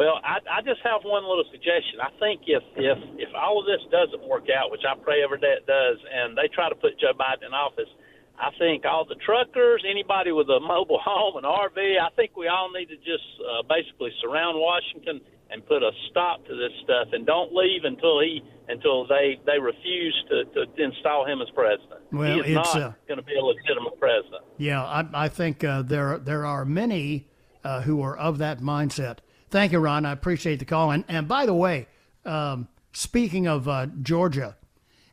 Well, 0.00 0.16
I, 0.24 0.40
I 0.48 0.64
just 0.64 0.80
have 0.80 1.04
one 1.04 1.28
little 1.28 1.44
suggestion. 1.52 2.00
I 2.00 2.08
think 2.16 2.48
if 2.48 2.64
if 2.72 2.96
if 3.20 3.28
all 3.36 3.60
of 3.60 3.68
this 3.68 3.84
doesn't 3.92 4.24
work 4.24 4.48
out, 4.48 4.72
which 4.72 4.80
I 4.88 4.96
pray 4.96 5.20
every 5.20 5.36
day 5.36 5.52
it 5.52 5.68
does, 5.68 6.00
and 6.08 6.32
they 6.32 6.48
try 6.48 6.72
to 6.72 6.74
put 6.74 6.96
Joe 6.96 7.12
Biden 7.12 7.44
in 7.44 7.52
office, 7.52 7.92
I 8.40 8.48
think 8.56 8.88
all 8.88 9.04
the 9.04 9.20
truckers, 9.20 9.84
anybody 9.84 10.32
with 10.32 10.48
a 10.48 10.58
mobile 10.58 11.00
home, 11.04 11.36
an 11.36 11.44
RV, 11.44 12.00
I 12.00 12.08
think 12.16 12.32
we 12.32 12.48
all 12.48 12.72
need 12.72 12.88
to 12.88 12.96
just 12.96 13.28
uh, 13.44 13.60
basically 13.68 14.08
surround 14.24 14.56
Washington 14.56 15.20
and 15.52 15.60
put 15.66 15.82
a 15.84 15.92
stop 16.08 16.46
to 16.48 16.56
this 16.56 16.72
stuff, 16.82 17.12
and 17.12 17.26
don't 17.26 17.52
leave 17.52 17.84
until 17.84 18.24
he 18.24 18.40
until 18.72 19.04
they 19.04 19.36
they 19.44 19.60
refuse 19.60 20.16
to, 20.32 20.48
to 20.56 20.82
install 20.82 21.28
him 21.28 21.44
as 21.44 21.52
president. 21.52 22.00
Well, 22.10 22.40
he 22.40 22.40
is 22.40 22.56
it's 22.56 22.72
not 22.72 22.72
uh, 22.72 22.92
going 23.04 23.20
to 23.20 23.26
be 23.28 23.36
a 23.36 23.44
legitimate 23.44 24.00
president. 24.00 24.48
Yeah, 24.56 24.80
I, 24.80 25.04
I 25.12 25.28
think 25.28 25.62
uh, 25.62 25.82
there 25.82 26.16
there 26.16 26.46
are 26.46 26.64
many 26.64 27.28
uh, 27.62 27.82
who 27.82 28.00
are 28.00 28.16
of 28.16 28.38
that 28.38 28.60
mindset. 28.60 29.18
Thank 29.50 29.72
you, 29.72 29.78
Ron. 29.78 30.06
I 30.06 30.12
appreciate 30.12 30.58
the 30.58 30.64
call. 30.64 30.90
And, 30.90 31.04
and 31.08 31.26
by 31.26 31.46
the 31.46 31.54
way, 31.54 31.88
um, 32.24 32.68
speaking 32.92 33.46
of 33.46 33.68
uh, 33.68 33.86
Georgia, 34.02 34.56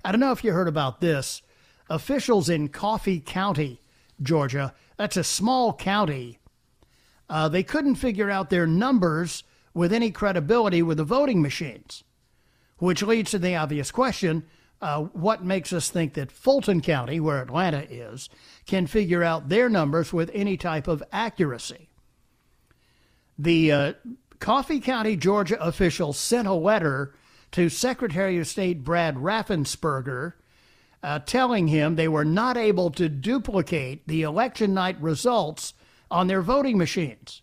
I 0.06 0.12
don't 0.12 0.22
know 0.22 0.32
if 0.32 0.44
you 0.44 0.52
heard 0.52 0.68
about 0.68 1.02
this. 1.02 1.42
Officials 1.90 2.50
in 2.50 2.68
Coffee 2.68 3.20
County, 3.20 3.82
Georgia, 4.22 4.74
that's 4.98 5.18
a 5.18 5.24
small 5.24 5.74
county, 5.74 6.40
uh, 7.30 7.48
they 7.50 7.64
couldn't 7.64 7.96
figure 7.96 8.30
out 8.30 8.50
their 8.50 8.68
numbers 8.68 9.44
with 9.74 9.94
any 9.94 10.12
credibility 10.12 10.82
with 10.82 10.98
the 10.98 11.04
voting 11.04 11.42
machines, 11.42 12.04
which 12.78 13.02
leads 13.02 13.32
to 13.32 13.40
the 13.40 13.56
obvious 13.56 13.92
question 13.92 14.44
uh, 14.82 15.02
what 15.02 15.44
makes 15.44 15.74
us 15.74 15.90
think 15.90 16.14
that 16.14 16.32
Fulton 16.32 16.82
County, 16.82 17.20
where 17.20 17.42
Atlanta 17.42 17.86
is, 17.90 18.30
can 18.66 18.86
figure 18.86 19.24
out 19.24 19.50
their 19.50 19.70
numbers 19.70 20.14
with 20.14 20.30
any 20.34 20.56
type 20.56 20.88
of 20.88 21.04
accuracy? 21.12 21.90
The 23.40 23.72
uh, 23.72 23.94
Coffee 24.40 24.80
County, 24.80 25.16
Georgia 25.16 25.62
officials 25.62 26.18
sent 26.18 26.48
a 26.48 26.54
letter 26.54 27.14
to 27.52 27.70
Secretary 27.70 28.38
of 28.38 28.48
State 28.48 28.84
Brad 28.84 29.16
Raffensperger 29.16 30.34
uh, 31.04 31.20
telling 31.20 31.68
him 31.68 31.96
they 31.96 32.08
were 32.08 32.26
not 32.26 32.58
able 32.58 32.90
to 32.92 33.10
duplicate 33.10 34.08
the 34.08 34.24
election 34.24 34.74
night 34.74 35.00
results 35.02 35.74
on 36.10 36.28
their 36.28 36.42
voting 36.42 36.78
machines. 36.78 37.42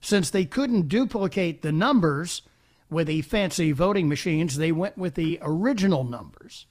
Since 0.00 0.30
they 0.30 0.44
couldn't 0.44 0.88
duplicate 0.88 1.62
the 1.62 1.72
numbers 1.72 2.42
with 2.90 3.06
the 3.06 3.22
fancy 3.22 3.72
voting 3.72 4.08
machines, 4.08 4.56
they 4.56 4.72
went 4.72 4.96
with 4.96 5.14
the 5.14 5.38
original 5.42 6.04
numbers. 6.04 6.66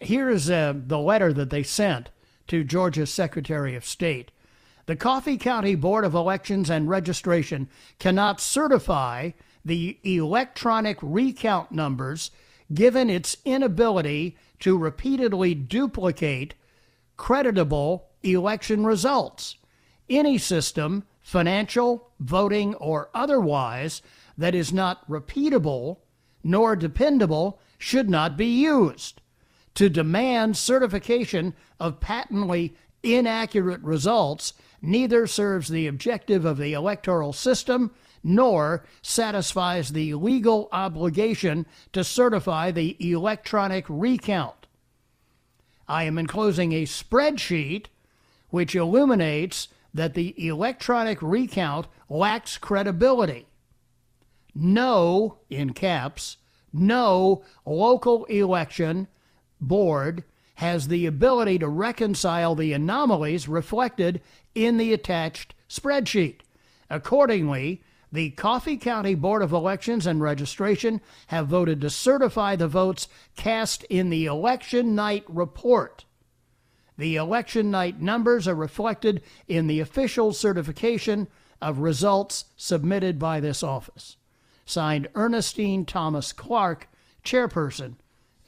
Here 0.00 0.28
is 0.28 0.50
uh, 0.50 0.74
the 0.76 0.98
letter 0.98 1.32
that 1.32 1.50
they 1.50 1.62
sent 1.62 2.10
to 2.48 2.64
Georgia's 2.64 3.12
Secretary 3.12 3.74
of 3.74 3.84
State. 3.84 4.30
The 4.86 4.96
Coffee 4.96 5.36
County 5.36 5.74
Board 5.74 6.04
of 6.04 6.14
Elections 6.14 6.70
and 6.70 6.88
Registration 6.88 7.68
cannot 7.98 8.40
certify 8.40 9.32
the 9.64 9.98
electronic 10.04 10.96
recount 11.02 11.72
numbers 11.72 12.30
given 12.72 13.10
its 13.10 13.36
inability 13.44 14.36
to 14.60 14.78
repeatedly 14.78 15.54
duplicate 15.54 16.54
creditable 17.16 18.06
election 18.22 18.86
results. 18.86 19.56
Any 20.08 20.38
system, 20.38 21.04
financial, 21.20 22.12
voting, 22.20 22.74
or 22.76 23.10
otherwise, 23.12 24.02
that 24.38 24.54
is 24.54 24.72
not 24.72 25.08
repeatable 25.10 25.98
nor 26.44 26.76
dependable 26.76 27.58
should 27.76 28.08
not 28.08 28.36
be 28.36 28.46
used. 28.46 29.20
To 29.74 29.88
demand 29.88 30.56
certification 30.56 31.54
of 31.80 31.98
patently 31.98 32.76
inaccurate 33.14 33.80
results 33.82 34.52
neither 34.82 35.26
serves 35.26 35.68
the 35.68 35.86
objective 35.86 36.44
of 36.44 36.58
the 36.58 36.72
electoral 36.72 37.32
system 37.32 37.90
nor 38.22 38.84
satisfies 39.02 39.90
the 39.90 40.14
legal 40.14 40.68
obligation 40.72 41.64
to 41.92 42.02
certify 42.02 42.70
the 42.70 42.96
electronic 42.98 43.84
recount. 43.88 44.66
I 45.88 46.04
am 46.04 46.18
enclosing 46.18 46.72
a 46.72 46.84
spreadsheet 46.84 47.86
which 48.50 48.74
illuminates 48.74 49.68
that 49.94 50.14
the 50.14 50.34
electronic 50.46 51.18
recount 51.22 51.86
lacks 52.08 52.58
credibility. 52.58 53.46
No, 54.54 55.38
in 55.48 55.72
caps, 55.72 56.38
no 56.72 57.44
local 57.64 58.24
election 58.26 59.08
board 59.60 60.24
has 60.56 60.88
the 60.88 61.06
ability 61.06 61.58
to 61.58 61.68
reconcile 61.68 62.54
the 62.54 62.72
anomalies 62.72 63.48
reflected 63.48 64.20
in 64.54 64.76
the 64.78 64.92
attached 64.92 65.54
spreadsheet. 65.68 66.40
Accordingly, 66.88 67.82
the 68.10 68.30
Coffee 68.30 68.76
County 68.76 69.14
Board 69.14 69.42
of 69.42 69.52
Elections 69.52 70.06
and 70.06 70.20
Registration 70.20 71.00
have 71.26 71.48
voted 71.48 71.80
to 71.80 71.90
certify 71.90 72.56
the 72.56 72.68
votes 72.68 73.08
cast 73.36 73.84
in 73.84 74.08
the 74.08 74.26
election 74.26 74.94
night 74.94 75.24
report. 75.28 76.04
The 76.96 77.16
election 77.16 77.70
night 77.70 78.00
numbers 78.00 78.48
are 78.48 78.54
reflected 78.54 79.22
in 79.46 79.66
the 79.66 79.80
official 79.80 80.32
certification 80.32 81.28
of 81.60 81.80
results 81.80 82.46
submitted 82.56 83.18
by 83.18 83.40
this 83.40 83.62
office. 83.62 84.16
Signed 84.64 85.08
Ernestine 85.14 85.84
Thomas 85.84 86.32
Clark, 86.32 86.88
chairperson 87.22 87.96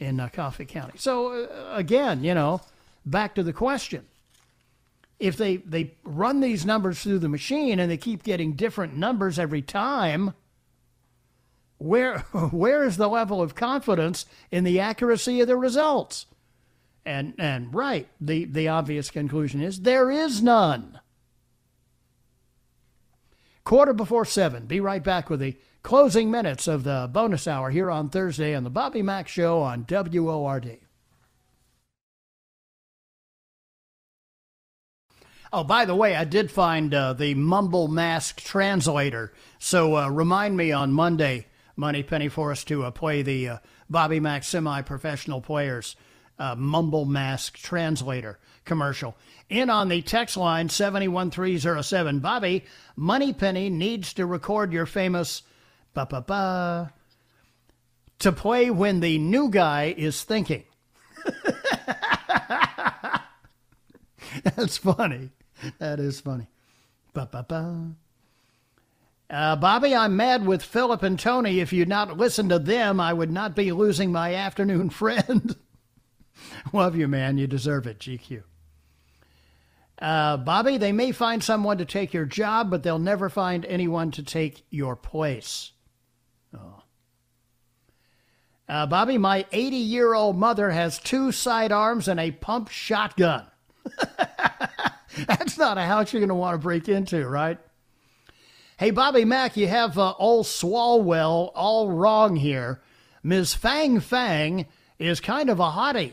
in 0.00 0.20
uh, 0.20 0.28
Coffee 0.28 0.64
County. 0.64 0.94
So, 0.96 1.44
uh, 1.44 1.72
again, 1.74 2.24
you 2.24 2.34
know, 2.34 2.60
back 3.04 3.34
to 3.34 3.42
the 3.42 3.52
question 3.52 4.06
if 5.18 5.36
they, 5.36 5.56
they 5.56 5.94
run 6.04 6.40
these 6.40 6.64
numbers 6.64 7.00
through 7.00 7.18
the 7.18 7.28
machine 7.28 7.78
and 7.78 7.90
they 7.90 7.96
keep 7.96 8.22
getting 8.22 8.52
different 8.52 8.96
numbers 8.96 9.38
every 9.38 9.62
time, 9.62 10.34
where 11.78 12.18
where 12.50 12.84
is 12.84 12.96
the 12.96 13.08
level 13.08 13.42
of 13.42 13.54
confidence 13.54 14.26
in 14.50 14.64
the 14.64 14.80
accuracy 14.80 15.40
of 15.40 15.48
the 15.48 15.56
results? 15.56 16.26
And 17.04 17.34
and 17.38 17.74
right, 17.74 18.08
the, 18.20 18.44
the 18.44 18.68
obvious 18.68 19.10
conclusion 19.10 19.62
is 19.62 19.80
there 19.80 20.10
is 20.10 20.42
none. 20.42 21.00
Quarter 23.68 23.92
before 23.92 24.24
seven. 24.24 24.64
Be 24.64 24.80
right 24.80 25.04
back 25.04 25.28
with 25.28 25.40
the 25.40 25.54
closing 25.82 26.30
minutes 26.30 26.66
of 26.66 26.84
the 26.84 27.06
bonus 27.12 27.46
hour 27.46 27.68
here 27.68 27.90
on 27.90 28.08
Thursday 28.08 28.54
on 28.54 28.64
the 28.64 28.70
Bobby 28.70 29.02
Mack 29.02 29.28
Show 29.28 29.60
on 29.60 29.84
WORD. 29.86 30.78
Oh, 35.52 35.64
by 35.64 35.84
the 35.84 35.94
way, 35.94 36.16
I 36.16 36.24
did 36.24 36.50
find 36.50 36.94
uh, 36.94 37.12
the 37.12 37.34
Mumble 37.34 37.88
Mask 37.88 38.40
translator. 38.40 39.34
So 39.58 39.98
uh, 39.98 40.08
remind 40.08 40.56
me 40.56 40.72
on 40.72 40.90
Monday, 40.90 41.44
Moneypenny, 41.76 42.30
for 42.30 42.50
us 42.50 42.64
to 42.64 42.84
uh, 42.84 42.90
play 42.90 43.20
the 43.20 43.48
uh, 43.50 43.58
Bobby 43.90 44.18
Mack 44.18 44.44
semi 44.44 44.80
professional 44.80 45.42
players 45.42 45.94
uh, 46.38 46.54
Mumble 46.54 47.04
Mask 47.04 47.58
translator 47.58 48.38
commercial. 48.68 49.16
In 49.48 49.70
on 49.70 49.88
the 49.88 50.02
text 50.02 50.36
line 50.36 50.68
71307. 50.68 52.20
Bobby, 52.20 52.64
Moneypenny 52.94 53.70
needs 53.70 54.12
to 54.14 54.26
record 54.26 54.72
your 54.72 54.86
famous 54.86 55.42
ba 55.94 56.06
ba 56.08 56.20
ba 56.20 56.92
to 58.20 58.32
play 58.32 58.70
when 58.70 59.00
the 59.00 59.18
new 59.18 59.50
guy 59.50 59.94
is 59.96 60.22
thinking. 60.22 60.64
That's 64.44 64.76
funny. 64.76 65.30
That 65.78 66.00
is 66.00 66.20
funny. 66.20 66.48
Ba-ba-ba. 67.14 67.92
Uh, 69.30 69.56
Bobby, 69.56 69.94
I'm 69.94 70.16
mad 70.16 70.46
with 70.46 70.62
Philip 70.62 71.02
and 71.02 71.18
Tony. 71.18 71.60
If 71.60 71.72
you'd 71.72 71.88
not 71.88 72.16
listened 72.16 72.50
to 72.50 72.58
them, 72.58 73.00
I 73.00 73.12
would 73.12 73.30
not 73.30 73.54
be 73.54 73.72
losing 73.72 74.10
my 74.10 74.34
afternoon 74.34 74.90
friend. 74.90 75.56
Love 76.72 76.96
you, 76.96 77.08
man. 77.08 77.38
You 77.38 77.46
deserve 77.46 77.86
it, 77.86 77.98
GQ. 77.98 78.42
Uh, 80.00 80.36
Bobby, 80.36 80.76
they 80.76 80.92
may 80.92 81.10
find 81.10 81.42
someone 81.42 81.78
to 81.78 81.84
take 81.84 82.14
your 82.14 82.24
job, 82.24 82.70
but 82.70 82.82
they'll 82.82 83.00
never 83.00 83.28
find 83.28 83.64
anyone 83.66 84.10
to 84.12 84.22
take 84.22 84.64
your 84.70 84.94
place. 84.94 85.72
Oh. 86.56 86.82
Uh, 88.68 88.86
Bobby, 88.86 89.18
my 89.18 89.44
80 89.50 89.76
year 89.76 90.14
old 90.14 90.36
mother 90.36 90.70
has 90.70 90.98
two 90.98 91.32
sidearms 91.32 92.06
and 92.06 92.20
a 92.20 92.30
pump 92.30 92.68
shotgun. 92.68 93.46
That's 95.26 95.58
not 95.58 95.78
a 95.78 95.82
house 95.82 96.12
you're 96.12 96.20
going 96.20 96.28
to 96.28 96.34
want 96.34 96.54
to 96.54 96.58
break 96.58 96.88
into, 96.88 97.26
right? 97.26 97.58
Hey, 98.76 98.92
Bobby 98.92 99.24
Mack, 99.24 99.56
you 99.56 99.66
have 99.66 99.98
uh, 99.98 100.14
old 100.18 100.46
Swalwell 100.46 101.50
all 101.54 101.90
wrong 101.90 102.36
here. 102.36 102.80
Ms. 103.24 103.54
Fang 103.54 103.98
Fang 103.98 104.66
is 105.00 105.18
kind 105.18 105.50
of 105.50 105.58
a 105.58 105.70
hottie. 105.70 106.12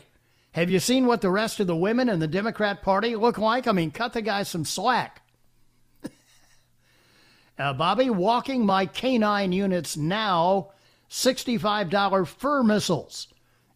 Have 0.56 0.70
you 0.70 0.80
seen 0.80 1.04
what 1.04 1.20
the 1.20 1.28
rest 1.28 1.60
of 1.60 1.66
the 1.66 1.76
women 1.76 2.08
in 2.08 2.18
the 2.18 2.26
Democrat 2.26 2.80
Party 2.80 3.14
look 3.14 3.36
like? 3.36 3.68
I 3.68 3.72
mean, 3.72 3.90
cut 3.90 4.14
the 4.14 4.22
guy 4.22 4.42
some 4.42 4.64
slack. 4.64 5.20
uh, 7.58 7.74
Bobby, 7.74 8.08
walking 8.08 8.64
my 8.64 8.86
canine 8.86 9.52
units 9.52 9.98
now, 9.98 10.70
$65 11.10 12.26
fur 12.26 12.62
missiles. 12.62 13.28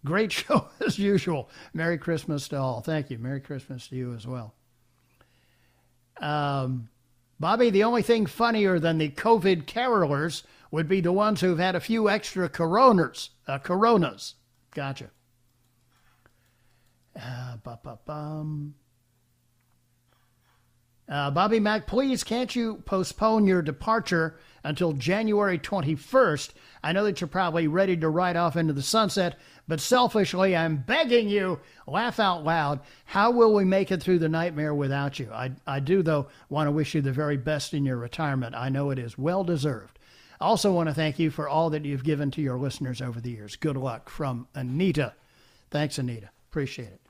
Great 0.07 0.33
show 0.33 0.69
as 0.81 0.99
usual. 0.99 1.51
Merry 1.75 1.99
Christmas 1.99 2.49
to 2.49 2.57
all. 2.57 2.81
Thank 2.81 3.11
you. 3.11 3.19
Merry 3.19 3.43
Christmas 3.43 3.88
to 3.88 3.97
you 3.97 4.14
as 4.14 4.27
well. 4.27 4.55
Um, 6.19 6.88
Bobby, 7.38 7.69
the 7.69 7.85
only 7.85 8.01
thing 8.01 8.25
funnier 8.25 8.79
than 8.79 8.97
the 8.97 9.11
COVID 9.11 9.66
carolers 9.66 10.45
would 10.71 10.88
be 10.88 11.03
the 11.03 11.12
ones 11.12 11.43
who've 11.43 11.59
had 11.59 11.75
a 11.75 11.81
few 11.81 12.09
extra 12.09 12.49
coronas. 12.49 13.29
Uh, 13.47 13.59
coronas. 13.59 14.37
Gotcha. 14.75 15.11
Uh, 17.18 17.57
uh, 21.11 21.31
Bobby 21.31 21.59
Mack, 21.59 21.88
please 21.88 22.23
can't 22.23 22.55
you 22.55 22.77
postpone 22.87 23.44
your 23.44 23.62
departure 23.62 24.38
until 24.62 24.92
January 24.92 25.59
21st? 25.59 26.51
I 26.85 26.92
know 26.92 27.05
that 27.05 27.20
you're 27.20 27.27
probably 27.29 27.66
ready 27.66 27.96
to 27.96 28.09
ride 28.09 28.37
off 28.37 28.57
into 28.57 28.73
the 28.73 28.83
sunset, 28.83 29.37
but 29.66 29.81
selfishly, 29.81 30.57
I'm 30.57 30.77
begging 30.77 31.29
you, 31.29 31.59
laugh 31.88 32.20
out 32.20 32.44
loud. 32.44 32.79
How 33.07 33.33
will 33.33 33.53
we 33.53 33.64
make 33.64 33.90
it 33.90 34.01
through 34.01 34.20
the 34.20 34.29
nightmare 34.29 34.73
without 34.73 35.18
you? 35.18 35.31
I, 35.33 35.51
I 35.66 35.81
do, 35.81 36.03
though, 36.03 36.29
want 36.49 36.68
to 36.68 36.73
wish 36.73 36.94
you 36.94 37.03
the 37.03 37.11
very 37.11 37.37
best 37.37 37.75
in 37.75 37.85
your 37.85 37.96
retirement. 37.96 38.55
I 38.55 38.68
know 38.68 38.90
it 38.90 38.99
is 38.99 39.18
well 39.18 39.42
deserved. 39.42 39.99
I 40.40 40.44
also 40.44 40.73
want 40.73 40.88
to 40.88 40.94
thank 40.94 41.18
you 41.18 41.31
for 41.31 41.49
all 41.49 41.70
that 41.70 41.85
you've 41.85 42.05
given 42.05 42.31
to 42.33 42.40
your 42.40 42.57
listeners 42.57 43.03
over 43.03 43.20
the 43.20 43.31
years. 43.31 43.57
Good 43.57 43.77
luck 43.77 44.09
from 44.09 44.46
Anita. 44.55 45.14
Thanks, 45.70 45.99
Anita. 45.99 46.31
Appreciate 46.51 46.89
it. 46.89 47.01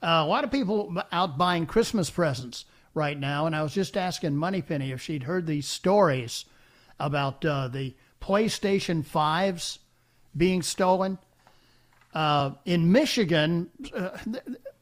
Uh, 0.00 0.22
a 0.22 0.26
lot 0.26 0.44
of 0.44 0.52
people 0.52 0.94
out 1.10 1.36
buying 1.36 1.66
Christmas 1.66 2.10
presents 2.10 2.64
right 2.94 3.18
now, 3.18 3.46
and 3.46 3.56
I 3.56 3.62
was 3.64 3.74
just 3.74 3.96
asking 3.96 4.36
Moneypenny 4.36 4.92
if 4.92 5.02
she'd 5.02 5.24
heard 5.24 5.46
these 5.46 5.66
stories 5.66 6.44
about 7.00 7.44
uh, 7.44 7.66
the 7.66 7.94
PlayStation 8.20 9.04
5s 9.04 9.78
being 10.36 10.62
stolen. 10.62 11.18
Uh, 12.14 12.52
in 12.64 12.92
Michigan, 12.92 13.68
uh, 13.92 14.10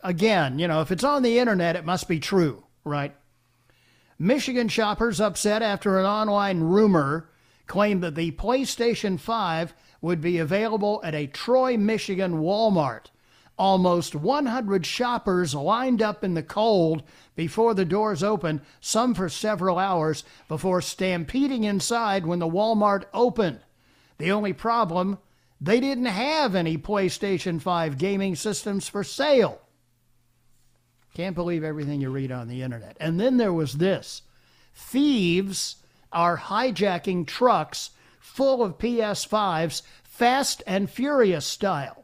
again, 0.04 0.58
you 0.58 0.68
know, 0.68 0.82
if 0.82 0.92
it's 0.92 1.04
on 1.04 1.22
the 1.22 1.38
internet, 1.38 1.74
it 1.74 1.86
must 1.86 2.06
be 2.06 2.20
true, 2.20 2.64
right? 2.84 3.14
Michigan 4.18 4.68
shoppers 4.68 5.22
upset 5.22 5.62
after 5.62 5.98
an 5.98 6.04
online 6.04 6.60
rumor 6.60 7.30
claimed 7.66 8.02
that 8.02 8.14
the 8.14 8.32
PlayStation 8.32 9.18
5 9.18 9.72
would 10.02 10.20
be 10.20 10.36
available 10.36 11.00
at 11.02 11.14
a 11.14 11.26
Troy, 11.26 11.78
Michigan 11.78 12.42
Walmart. 12.42 13.06
Almost 13.58 14.14
100 14.14 14.86
shoppers 14.86 15.54
lined 15.54 16.02
up 16.02 16.24
in 16.24 16.34
the 16.34 16.42
cold 16.42 17.02
before 17.36 17.74
the 17.74 17.84
doors 17.84 18.22
opened, 18.22 18.62
some 18.80 19.14
for 19.14 19.28
several 19.28 19.78
hours, 19.78 20.24
before 20.48 20.80
stampeding 20.80 21.64
inside 21.64 22.26
when 22.26 22.38
the 22.38 22.48
Walmart 22.48 23.04
opened. 23.12 23.60
The 24.18 24.32
only 24.32 24.52
problem 24.52 25.18
they 25.60 25.78
didn't 25.78 26.06
have 26.06 26.54
any 26.54 26.76
PlayStation 26.76 27.60
5 27.60 27.98
gaming 27.98 28.34
systems 28.34 28.88
for 28.88 29.04
sale. 29.04 29.60
Can't 31.14 31.36
believe 31.36 31.62
everything 31.62 32.00
you 32.00 32.10
read 32.10 32.32
on 32.32 32.48
the 32.48 32.62
internet. 32.62 32.96
And 32.98 33.20
then 33.20 33.36
there 33.36 33.52
was 33.52 33.74
this 33.74 34.22
thieves 34.74 35.76
are 36.10 36.38
hijacking 36.38 37.26
trucks 37.26 37.90
full 38.18 38.62
of 38.62 38.78
PS5s, 38.78 39.82
fast 40.02 40.62
and 40.66 40.88
furious 40.88 41.46
style. 41.46 42.01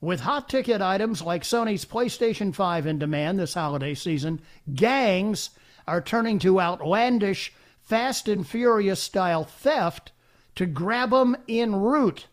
With 0.00 0.20
hot 0.20 0.48
ticket 0.48 0.80
items 0.80 1.22
like 1.22 1.42
Sony's 1.42 1.84
PlayStation 1.84 2.54
5 2.54 2.86
in 2.86 3.00
demand 3.00 3.40
this 3.40 3.54
holiday 3.54 3.94
season, 3.94 4.40
gangs 4.72 5.50
are 5.88 6.00
turning 6.00 6.38
to 6.40 6.60
outlandish, 6.60 7.52
fast 7.82 8.28
and 8.28 8.46
furious 8.46 9.02
style 9.02 9.42
theft 9.42 10.12
to 10.54 10.66
grab 10.66 11.10
them 11.10 11.36
en 11.48 11.74
route. 11.74 12.28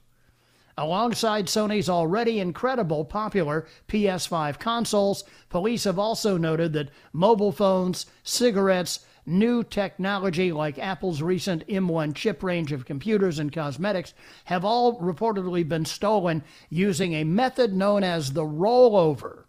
Alongside 0.77 1.47
Sony's 1.47 1.89
already 1.89 2.39
incredible 2.39 3.03
popular 3.03 3.65
PS5 3.87 4.59
consoles, 4.59 5.23
police 5.49 5.85
have 5.85 5.97
also 5.97 6.37
noted 6.37 6.73
that 6.73 6.91
mobile 7.13 7.51
phones, 7.51 8.05
cigarettes, 8.23 8.99
new 9.25 9.63
technology 9.63 10.51
like 10.51 10.77
Apple's 10.77 11.21
recent 11.21 11.67
M1 11.67 12.15
chip 12.15 12.43
range 12.43 12.71
of 12.71 12.85
computers 12.85 13.39
and 13.39 13.51
cosmetics 13.51 14.13
have 14.45 14.63
all 14.63 14.99
reportedly 14.99 15.67
been 15.67 15.85
stolen 15.85 16.43
using 16.69 17.13
a 17.13 17.23
method 17.23 17.73
known 17.73 18.03
as 18.03 18.33
the 18.33 18.43
rollover. 18.43 19.43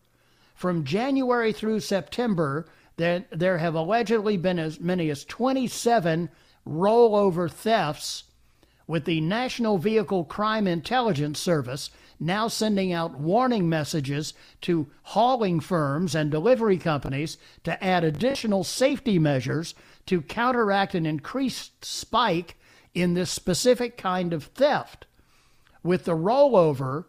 From 0.54 0.84
January 0.84 1.52
through 1.52 1.80
September, 1.80 2.66
there, 2.96 3.26
there 3.30 3.58
have 3.58 3.74
allegedly 3.74 4.36
been 4.36 4.58
as 4.58 4.80
many 4.80 5.10
as 5.10 5.24
27 5.24 6.30
rollover 6.66 7.50
thefts 7.50 8.24
with 8.86 9.04
the 9.04 9.20
National 9.20 9.78
Vehicle 9.78 10.24
Crime 10.24 10.66
Intelligence 10.66 11.38
Service 11.38 11.90
now 12.18 12.48
sending 12.48 12.92
out 12.92 13.18
warning 13.18 13.68
messages 13.68 14.34
to 14.62 14.86
hauling 15.02 15.60
firms 15.60 16.14
and 16.14 16.30
delivery 16.30 16.78
companies 16.78 17.36
to 17.64 17.82
add 17.84 18.04
additional 18.04 18.64
safety 18.64 19.18
measures 19.18 19.74
to 20.06 20.22
counteract 20.22 20.94
an 20.94 21.06
increased 21.06 21.84
spike 21.84 22.56
in 22.94 23.14
this 23.14 23.30
specific 23.30 23.96
kind 23.96 24.32
of 24.32 24.44
theft. 24.44 25.06
With 25.82 26.04
the 26.04 26.16
rollover, 26.16 27.04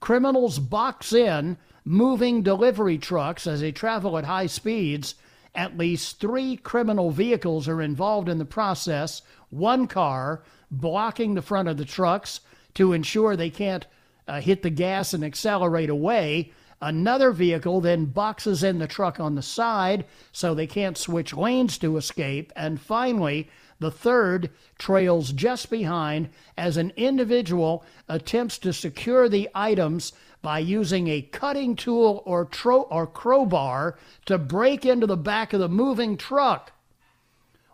criminals 0.00 0.58
box 0.58 1.12
in 1.12 1.56
moving 1.84 2.42
delivery 2.42 2.98
trucks 2.98 3.46
as 3.46 3.60
they 3.60 3.72
travel 3.72 4.18
at 4.18 4.24
high 4.24 4.46
speeds. 4.46 5.14
At 5.54 5.78
least 5.78 6.20
three 6.20 6.56
criminal 6.56 7.10
vehicles 7.10 7.68
are 7.68 7.80
involved 7.80 8.28
in 8.28 8.38
the 8.38 8.44
process. 8.44 9.22
One 9.50 9.86
car 9.86 10.42
blocking 10.70 11.34
the 11.34 11.42
front 11.42 11.68
of 11.68 11.78
the 11.78 11.84
trucks 11.84 12.40
to 12.74 12.92
ensure 12.92 13.36
they 13.36 13.50
can't 13.50 13.86
uh, 14.28 14.40
hit 14.40 14.62
the 14.62 14.70
gas 14.70 15.14
and 15.14 15.24
accelerate 15.24 15.90
away. 15.90 16.52
Another 16.80 17.32
vehicle 17.32 17.80
then 17.80 18.04
boxes 18.04 18.62
in 18.62 18.78
the 18.78 18.86
truck 18.86 19.18
on 19.18 19.34
the 19.34 19.42
side 19.42 20.04
so 20.30 20.54
they 20.54 20.66
can't 20.68 20.96
switch 20.96 21.34
lanes 21.34 21.76
to 21.78 21.96
escape. 21.96 22.52
And 22.54 22.80
finally, 22.80 23.48
the 23.80 23.90
third 23.90 24.50
trails 24.78 25.32
just 25.32 25.70
behind 25.70 26.28
as 26.56 26.76
an 26.76 26.92
individual 26.96 27.84
attempts 28.08 28.58
to 28.58 28.72
secure 28.72 29.28
the 29.28 29.48
items 29.54 30.12
by 30.40 30.60
using 30.60 31.08
a 31.08 31.22
cutting 31.22 31.74
tool 31.74 32.22
or, 32.24 32.44
tro- 32.44 32.82
or 32.82 33.08
crowbar 33.08 33.98
to 34.26 34.38
break 34.38 34.86
into 34.86 35.06
the 35.06 35.16
back 35.16 35.52
of 35.52 35.58
the 35.58 35.68
moving 35.68 36.16
truck. 36.16 36.70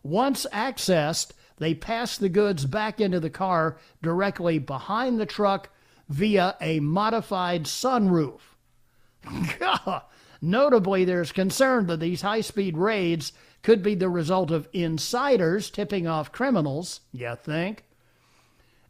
Once 0.02 0.46
accessed, 0.52 1.32
They 1.58 1.74
pass 1.74 2.18
the 2.18 2.28
goods 2.28 2.66
back 2.66 3.00
into 3.00 3.20
the 3.20 3.30
car 3.30 3.76
directly 4.02 4.58
behind 4.58 5.20
the 5.20 5.26
truck 5.26 5.68
via 6.08 6.56
a 6.60 6.80
modified 6.80 7.64
sunroof. 7.64 8.40
Notably, 10.42 11.04
there's 11.04 11.32
concern 11.32 11.86
that 11.86 12.00
these 12.00 12.20
high 12.22 12.42
speed 12.42 12.76
raids 12.76 13.32
could 13.62 13.82
be 13.82 13.94
the 13.94 14.10
result 14.10 14.50
of 14.50 14.68
insiders 14.74 15.70
tipping 15.70 16.06
off 16.06 16.30
criminals, 16.30 17.00
you 17.12 17.34
think, 17.42 17.84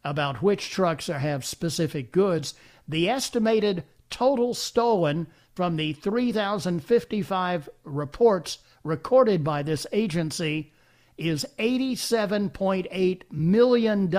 about 0.03 0.43
which 0.43 0.69
trucks 0.69 1.07
have 1.07 1.45
specific 1.45 2.11
goods. 2.11 2.53
The 2.87 3.09
estimated 3.09 3.85
total 4.09 4.53
stolen 4.53 5.27
from 5.55 5.77
the 5.77 5.93
3,055 5.93 7.69
reports 7.85 8.57
recorded 8.83 9.43
by 9.43 9.63
this 9.63 9.87
agency 9.93 10.73
is 11.17 11.45
$87.8 11.57 13.21
million. 13.31 14.13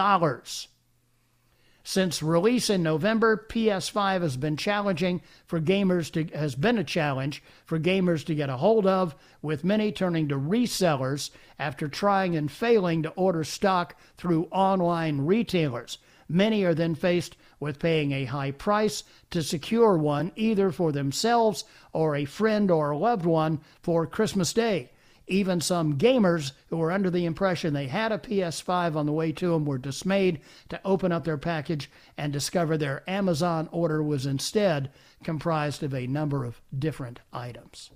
Since 1.89 2.21
release 2.21 2.69
in 2.69 2.83
November, 2.83 3.47
PS5 3.49 4.23
has 4.23 4.37
been 4.37 4.57
challenging 4.57 5.23
for 5.47 5.61
gamers 5.61 6.11
to 6.15 6.37
has 6.37 6.57
been 6.57 6.79
a 6.79 6.83
challenge 6.83 7.45
for 7.65 7.79
gamers 7.79 8.25
to 8.25 8.35
get 8.35 8.51
a 8.51 8.57
hold 8.57 8.89
of, 8.89 9.15
with 9.41 9.63
many 9.63 9.93
turning 9.93 10.27
to 10.31 10.35
resellers 10.35 11.31
after 11.61 11.87
trying 11.87 12.35
and 12.35 12.51
failing 12.51 13.05
to 13.05 13.11
order 13.11 13.45
stock 13.45 13.95
through 14.17 14.49
online 14.51 15.21
retailers. 15.27 15.99
Many 16.29 16.65
are 16.65 16.75
then 16.75 16.97
faced 16.97 17.37
with 17.61 17.79
paying 17.79 18.11
a 18.11 18.25
high 18.25 18.51
price 18.51 19.05
to 19.31 19.41
secure 19.41 19.97
one 19.97 20.33
either 20.35 20.73
for 20.73 20.91
themselves 20.91 21.63
or 21.93 22.17
a 22.17 22.25
friend 22.25 22.69
or 22.69 22.91
a 22.91 22.99
loved 22.99 23.25
one 23.25 23.61
for 23.81 24.09
Christmas 24.09 24.53
Day. 24.53 24.91
Even 25.29 25.61
some 25.61 25.99
gamers 25.99 26.53
who 26.69 26.77
were 26.77 26.93
under 26.93 27.11
the 27.11 27.25
impression 27.25 27.75
they 27.75 27.89
had 27.89 28.13
a 28.13 28.19
PS5 28.19 28.95
on 28.95 29.07
the 29.07 29.13
way 29.13 29.33
to 29.33 29.51
them 29.51 29.65
were 29.65 29.79
dismayed 29.79 30.41
to 30.69 30.81
open 30.85 31.11
up 31.11 31.25
their 31.25 31.37
package 31.37 31.91
and 32.17 32.33
discover 32.33 32.79
their 32.79 33.03
Amazon 33.09 33.69
order 33.73 34.03
was 34.03 34.25
instead 34.25 34.91
comprised 35.25 35.83
of 35.83 35.93
a 35.95 36.07
number 36.07 36.45
of 36.45 36.61
different 36.77 37.19
items. 37.33 37.91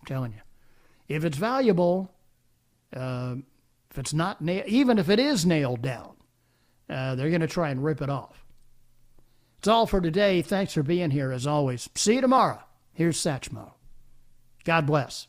I'm 0.00 0.06
telling 0.06 0.32
you, 0.32 0.40
if 1.08 1.24
it's 1.24 1.36
valuable, 1.36 2.12
uh, 2.94 3.36
if 3.90 3.98
it's 3.98 4.14
not 4.14 4.42
na- 4.42 4.62
even 4.66 4.98
if 4.98 5.08
it 5.08 5.20
is 5.20 5.46
nailed 5.46 5.82
down, 5.82 6.16
uh, 6.90 7.14
they're 7.14 7.30
going 7.30 7.40
to 7.40 7.46
try 7.46 7.70
and 7.70 7.84
rip 7.84 8.02
it 8.02 8.10
off. 8.10 8.44
It's 9.58 9.68
all 9.68 9.86
for 9.86 10.00
today. 10.00 10.42
Thanks 10.42 10.72
for 10.72 10.82
being 10.82 11.12
here 11.12 11.30
as 11.30 11.46
always. 11.46 11.88
See 11.94 12.14
you 12.14 12.20
tomorrow. 12.20 12.60
Here's 12.92 13.16
Satchmo. 13.16 13.74
God 14.64 14.86
bless. 14.86 15.28